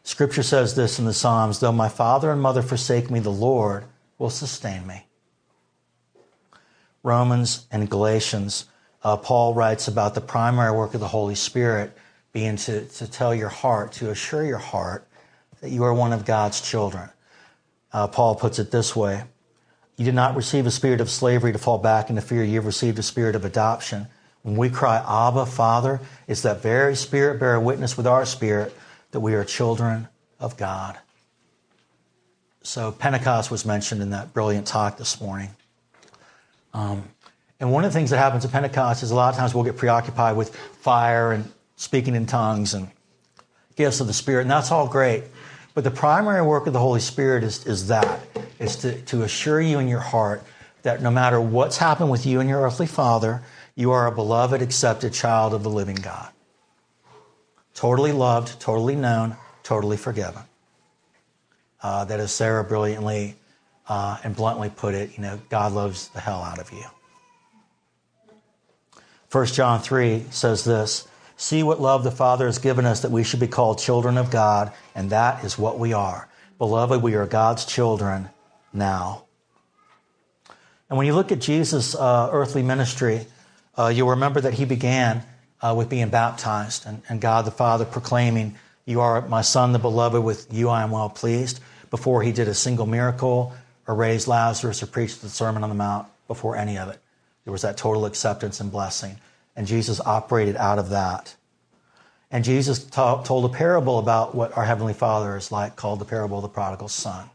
[0.03, 3.83] Scripture says this in the Psalms though my father and mother forsake me, the Lord
[4.17, 5.05] will sustain me.
[7.03, 8.65] Romans and Galatians,
[9.03, 11.95] uh, Paul writes about the primary work of the Holy Spirit
[12.31, 15.05] being to, to tell your heart, to assure your heart
[15.61, 17.09] that you are one of God's children.
[17.91, 19.23] Uh, Paul puts it this way
[19.97, 22.65] You did not receive a spirit of slavery to fall back into fear, you have
[22.65, 24.07] received a spirit of adoption.
[24.41, 28.75] When we cry, Abba, Father, it's that very spirit bear witness with our spirit
[29.11, 30.97] that we are children of God.
[32.61, 35.49] So Pentecost was mentioned in that brilliant talk this morning.
[36.73, 37.03] Um,
[37.59, 39.63] and one of the things that happens at Pentecost is a lot of times we'll
[39.63, 42.89] get preoccupied with fire and speaking in tongues and
[43.75, 45.23] gifts of the Spirit, and that's all great.
[45.73, 48.21] But the primary work of the Holy Spirit is, is that,
[48.59, 50.43] is to, to assure you in your heart
[50.83, 53.41] that no matter what's happened with you and your earthly father,
[53.75, 56.29] you are a beloved, accepted child of the living God.
[57.73, 60.43] Totally loved, totally known, totally forgiven.
[61.81, 63.35] Uh, Sarah brilliantly
[63.87, 66.83] uh, and bluntly put it, you know, God loves the hell out of you.
[69.31, 73.23] 1 John 3 says this See what love the Father has given us that we
[73.23, 76.29] should be called children of God, and that is what we are.
[76.59, 78.29] Beloved, we are God's children
[78.71, 79.25] now.
[80.87, 83.25] And when you look at Jesus' uh, earthly ministry,
[83.75, 85.23] uh, you'll remember that he began
[85.61, 88.55] uh, with being baptized and, and God the Father proclaiming,
[88.85, 91.59] You are my Son, the beloved, with you I am well pleased,
[91.89, 93.53] before he did a single miracle
[93.87, 96.99] or raised Lazarus or preached the Sermon on the Mount, before any of it.
[97.43, 99.17] There was that total acceptance and blessing.
[99.55, 101.35] And Jesus operated out of that.
[102.31, 106.37] And Jesus told a parable about what our Heavenly Father is like, called the parable
[106.37, 107.29] of the prodigal son,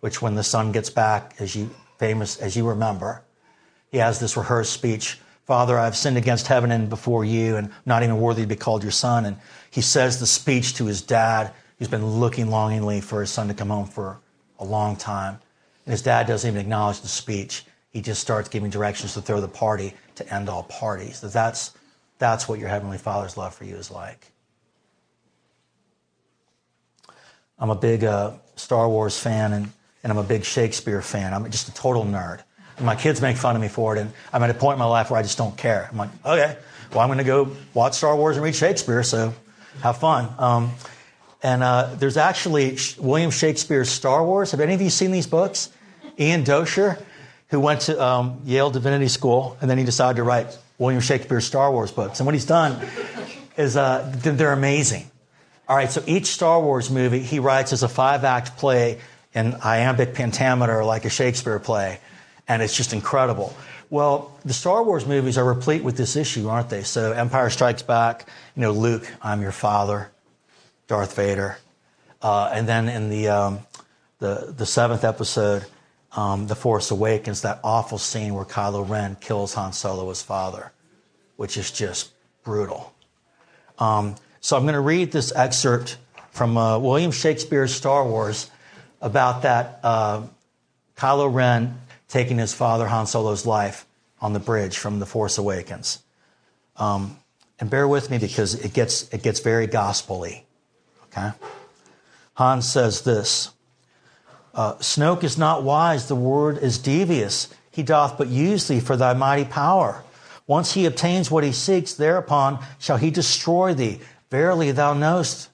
[0.00, 3.22] which when the son gets back, as you famous as you remember,
[3.90, 8.02] he has this rehearsed speech Father, I've sinned against heaven and before you, and not
[8.02, 9.24] even worthy to be called your son.
[9.24, 9.36] And
[9.70, 13.54] he says the speech to his dad, who's been looking longingly for his son to
[13.54, 14.18] come home for
[14.58, 15.38] a long time.
[15.84, 17.64] And his dad doesn't even acknowledge the speech.
[17.90, 21.20] He just starts giving directions to throw the party to end all parties.
[21.20, 21.72] That's,
[22.18, 24.32] that's what your Heavenly Father's love for you is like.
[27.58, 31.32] I'm a big uh, Star Wars fan and, and I'm a big Shakespeare fan.
[31.32, 32.42] I'm just a total nerd.
[32.76, 34.00] And my kids make fun of me for it.
[34.00, 35.88] And I'm at a point in my life where I just don't care.
[35.90, 36.56] I'm like, okay,
[36.90, 39.32] well, I'm going to go watch Star Wars and read Shakespeare, so
[39.82, 40.28] have fun.
[40.38, 40.72] Um,
[41.42, 44.50] and uh, there's actually William Shakespeare's Star Wars.
[44.50, 45.70] Have any of you seen these books?
[46.18, 47.02] Ian Doescher,
[47.48, 51.44] who went to um, Yale Divinity School, and then he decided to write William Shakespeare's
[51.44, 52.20] Star Wars books.
[52.20, 52.86] And what he's done
[53.56, 55.10] is uh, they're amazing.
[55.68, 58.98] All right, so each Star Wars movie he writes as a five act play
[59.34, 61.98] in iambic pentameter like a Shakespeare play
[62.48, 63.54] and it's just incredible.
[63.90, 66.82] Well, the Star Wars movies are replete with this issue, aren't they?
[66.82, 70.10] So, Empire Strikes Back, you know, Luke, I'm your father,
[70.86, 71.58] Darth Vader,
[72.22, 73.60] uh, and then in the um,
[74.18, 75.64] the the seventh episode,
[76.12, 80.72] um, The Force Awakens, that awful scene where Kylo Ren kills Han Solo, his father,
[81.36, 82.12] which is just
[82.44, 82.94] brutal.
[83.78, 85.98] Um, so, I'm going to read this excerpt
[86.30, 88.50] from uh, William Shakespeare's Star Wars
[89.00, 90.22] about that uh,
[90.96, 91.78] Kylo Ren
[92.08, 93.86] taking his father Han Solo's life
[94.20, 96.02] on the bridge from The Force Awakens.
[96.76, 97.18] Um,
[97.58, 100.44] and bear with me because it gets, it gets very gospel-y.
[101.16, 101.32] Okay?
[102.34, 103.50] Han says this.
[104.54, 107.48] Uh, Snoke is not wise, the word is devious.
[107.70, 110.02] He doth but use thee for thy mighty power.
[110.46, 114.00] Once he obtains what he seeks, thereupon shall he destroy thee.
[114.30, 115.50] Verily thou knowest.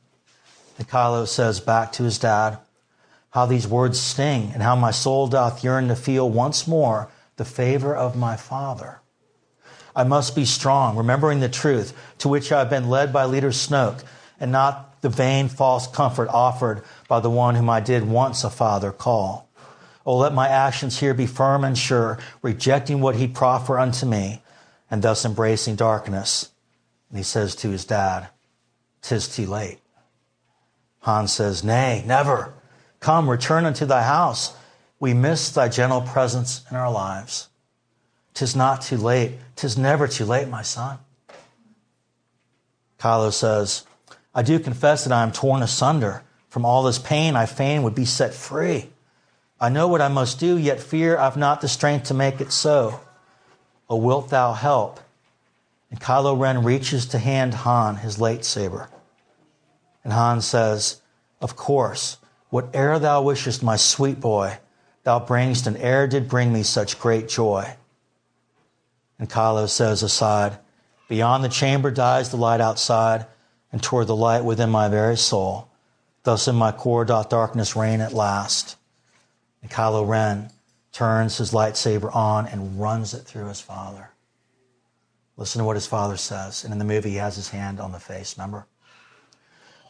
[0.79, 2.59] And Kylo says back to his dad,
[3.31, 7.45] how these words sting, and how my soul doth yearn to feel once more the
[7.45, 9.01] favor of my Father.
[9.97, 13.51] I must be strong, remembering the truth to which I have been led by leader
[13.51, 14.05] Snoke,
[14.43, 18.51] and not the vain false comfort offered by the one whom I did once a
[18.51, 19.49] father call.
[20.05, 24.43] Oh, let my actions here be firm and sure, rejecting what he proffer unto me,
[24.91, 26.51] and thus embracing darkness.
[27.09, 28.31] And he says to his dad,
[29.01, 29.79] Tis too late.
[30.99, 32.53] Hans says, Nay, never.
[32.99, 34.57] Come, return unto thy house.
[34.99, 37.49] We miss thy gentle presence in our lives.
[38.35, 39.35] Tis not too late.
[39.55, 40.99] Tis never too late, my son.
[42.99, 43.85] Kylo says,
[44.35, 46.23] I do confess that I am torn asunder.
[46.49, 48.91] From all this pain, I fain would be set free.
[49.61, 52.53] I know what I must do, yet fear I've not the strength to make it
[52.53, 53.01] so.
[53.89, 55.01] O wilt thou help?
[55.91, 58.89] And Kylo Ren reaches to hand Han his lightsaber.
[60.03, 61.01] And Han says,
[61.41, 62.17] Of course,
[62.51, 64.59] whate'er thou wishest, my sweet boy,
[65.05, 67.77] thou bringest, and ere did bring me such great joy.
[69.19, 70.59] And Kylo says aside,
[71.09, 73.27] Beyond the chamber dies the light outside,
[73.73, 75.69] and toward the light within my very soul.
[76.23, 78.77] Thus in my core doth darkness reign at last.
[79.63, 80.51] And Kylo Ren
[80.93, 84.11] turns his lightsaber on and runs it through his father.
[85.37, 86.63] Listen to what his father says.
[86.63, 88.67] And in the movie, he has his hand on the face, remember?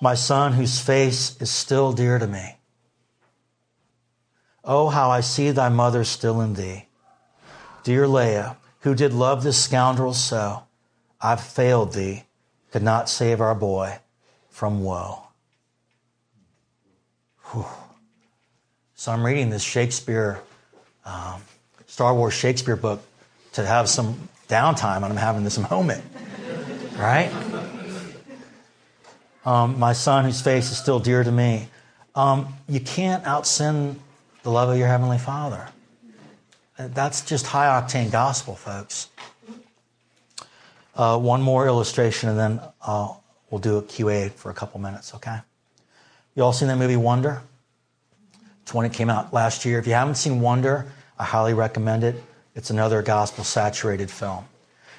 [0.01, 2.57] My son, whose face is still dear to me.
[4.64, 6.87] Oh, how I see thy mother still in thee.
[7.83, 10.62] Dear Leia, who did love this scoundrel so,
[11.20, 12.24] I've failed thee,
[12.73, 13.99] could not save our boy
[14.51, 15.23] from woe.
[17.53, 17.66] Whew.
[18.95, 20.41] So I'm reading this Shakespeare,
[21.05, 21.43] um,
[21.87, 23.03] Star Wars Shakespeare book
[23.53, 26.03] to have some downtime, and I'm having this moment,
[26.97, 27.31] right?
[29.45, 31.68] Um, my son, whose face is still dear to me.
[32.14, 33.99] Um, you can't out sin
[34.43, 35.68] the love of your Heavenly Father.
[36.79, 39.09] That's just high octane gospel, folks.
[40.95, 43.09] Uh, one more illustration, and then uh,
[43.51, 45.38] we'll do a QA for a couple minutes, okay?
[46.34, 47.43] You all seen that movie Wonder?
[48.62, 49.78] It's one that came out last year.
[49.78, 50.86] If you haven't seen Wonder,
[51.18, 52.22] I highly recommend it.
[52.55, 54.45] It's another gospel saturated film.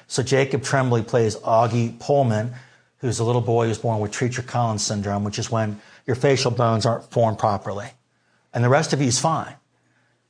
[0.06, 2.52] So Jacob Tremblay plays Augie Pullman,
[2.98, 6.50] who's a little boy who's born with Treacher Collins syndrome, which is when your facial
[6.50, 7.88] bones aren't formed properly.
[8.52, 9.54] And the rest of you is fine.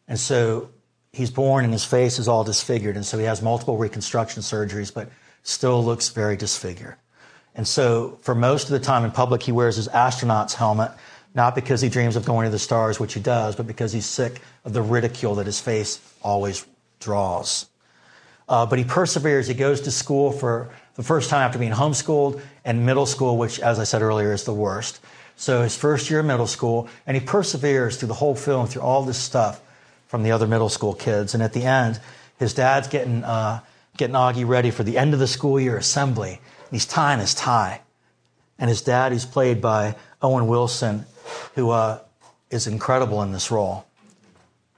[0.07, 0.71] And so
[1.13, 2.97] he's born and his face is all disfigured.
[2.97, 5.09] And so he has multiple reconstruction surgeries, but
[5.45, 6.97] still looks very disfigured.
[7.55, 10.91] And so for most of the time in public, he wears his astronaut's helmet,
[11.35, 14.07] not because he dreams of going to the stars, which he does, but because he's
[14.07, 16.67] sick of the ridicule that his face always
[16.99, 17.67] draws.
[18.49, 19.47] Uh, but he perseveres.
[19.47, 23.61] He goes to school for the first time after being homeschooled and middle school, which,
[23.61, 25.01] as I said earlier, is the worst.
[25.37, 28.83] So his first year of middle school, and he perseveres through the whole film, through
[28.83, 29.61] all this stuff
[30.07, 31.35] from the other middle school kids.
[31.35, 32.01] And at the end,
[32.39, 33.61] his dad's getting, uh,
[33.97, 36.31] getting Augie ready for the end of the school year assembly.
[36.31, 37.81] And he's tying his tie.
[38.59, 41.07] And his dad, who's played by Owen Wilson,
[41.55, 42.01] who uh,
[42.51, 43.87] is incredible in this role,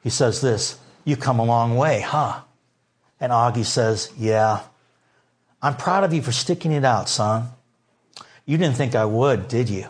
[0.02, 2.40] he says this You come a long way, huh?
[3.20, 4.60] And Augie says, Yeah.
[5.62, 7.48] I'm proud of you for sticking it out, son.
[8.44, 9.86] You didn't think I would, did you?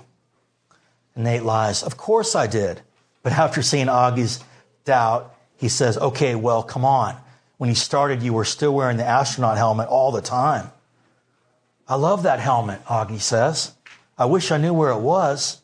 [1.15, 2.81] And Nate lies, Of course I did.
[3.23, 4.43] But after seeing Augie's
[4.85, 7.17] doubt, he says, Okay, well, come on.
[7.59, 10.71] When he started, you were still wearing the astronaut helmet all the time.
[11.89, 13.73] I love that helmet, Augie says.
[14.19, 15.63] I wish I knew where it was.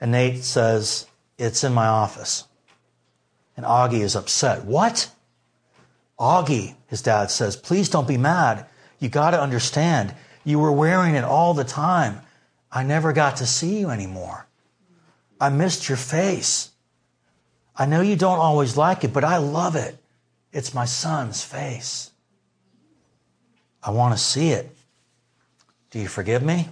[0.00, 1.06] And Nate says,
[1.38, 2.44] It's in my office.
[3.56, 4.64] And Augie is upset.
[4.64, 5.10] What?
[6.18, 8.66] Augie, his dad says, please don't be mad.
[8.98, 10.14] You got to understand.
[10.44, 12.20] You were wearing it all the time.
[12.70, 14.46] I never got to see you anymore.
[15.40, 16.70] I missed your face.
[17.82, 19.98] I know you don't always like it, but I love it.
[20.52, 22.12] It's my son's face.
[23.82, 24.70] I want to see it.
[25.90, 26.68] Do you forgive me?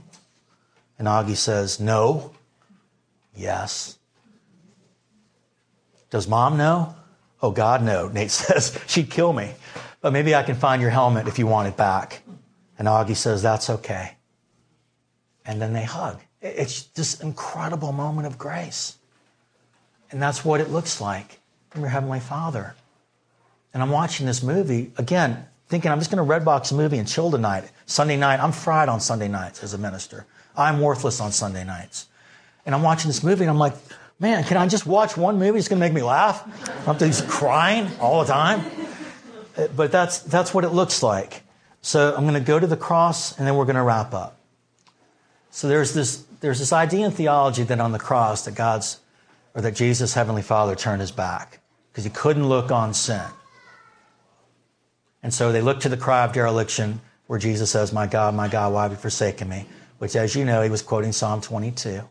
[1.01, 2.31] And Augie says, No.
[3.35, 3.99] Yes.
[6.11, 6.95] Does mom know?
[7.43, 8.07] Oh, God, no.
[8.15, 9.55] Nate says, She'd kill me.
[10.01, 12.23] But maybe I can find your helmet if you want it back.
[12.79, 14.13] And Augie says, That's okay.
[15.45, 16.21] And then they hug.
[16.41, 18.97] It's this incredible moment of grace.
[20.11, 21.41] And that's what it looks like
[21.71, 22.75] from your Heavenly Father.
[23.73, 27.07] And I'm watching this movie, again, thinking I'm just going to redbox a movie and
[27.07, 27.71] chill tonight.
[27.87, 30.27] Sunday night, I'm fried on Sunday nights as a minister.
[30.57, 32.07] I'm worthless on Sunday nights.
[32.67, 33.75] And I'm watching this movie and I'm like,
[34.21, 35.59] Man, can I just watch one movie?
[35.59, 36.45] It's going to make me laugh.
[36.87, 38.63] I'm just crying all the time.
[39.75, 41.43] But that's, that's what it looks like.
[41.81, 44.39] So I'm going to go to the cross and then we're going to wrap up.
[45.51, 48.99] So there's this, there's this idea in theology that on the cross that God's,
[49.55, 53.25] or that Jesus, Heavenly Father, turned his back because he couldn't look on sin.
[55.23, 58.49] And so they look to the cry of dereliction where Jesus says, My God, my
[58.49, 59.67] God, why have you forsaken me?
[59.99, 62.03] Which, as you know, he was quoting Psalm 22.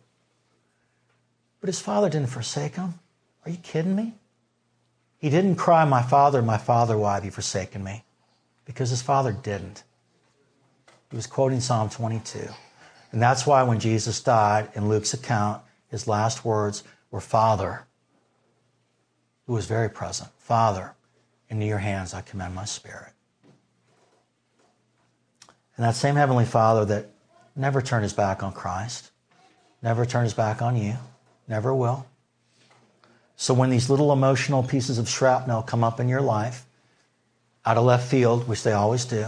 [1.60, 2.94] But his father didn't forsake him.
[3.46, 4.14] Are you kidding me?
[5.18, 8.04] He didn't cry, My father, my father, why have you forsaken me?
[8.66, 9.84] Because his father didn't.
[11.10, 12.48] He was quoting Psalm 22.
[13.12, 17.86] And that's why when Jesus died in Luke's account, his last words were, Father,
[19.48, 20.94] who was very present, Father,
[21.50, 23.14] into your hands I commend my spirit.
[25.76, 27.10] And that same Heavenly Father that
[27.56, 29.12] never turned his back on Christ,
[29.82, 30.96] never turned his back on you,
[31.48, 32.06] never will.
[33.38, 36.66] So when these little emotional pieces of shrapnel come up in your life,
[37.66, 39.28] out of left field, which they always do,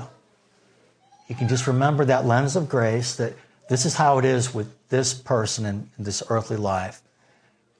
[1.30, 3.34] you can just remember that lens of grace that
[3.70, 7.02] this is how it is with this person in, in this earthly life.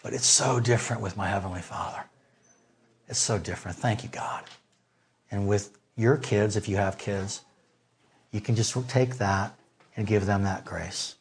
[0.04, 2.04] But it's so different with my Heavenly Father.
[3.08, 3.78] It's so different.
[3.78, 4.44] Thank you, God.
[5.30, 7.42] And with your kids, if you have kids,
[8.32, 9.54] you can just take that
[9.96, 11.16] and give them that grace.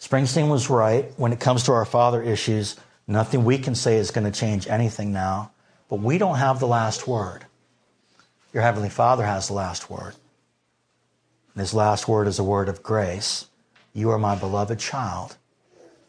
[0.00, 1.12] Springsteen was right.
[1.16, 4.68] When it comes to our father issues, nothing we can say is going to change
[4.68, 5.50] anything now,
[5.88, 7.46] but we don't have the last word.
[8.52, 10.14] Your Heavenly Father has the last word.
[11.54, 13.46] And his last word is a word of grace.
[13.94, 15.37] You are my beloved child.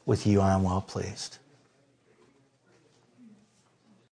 [0.10, 1.38] With you I am well pleased.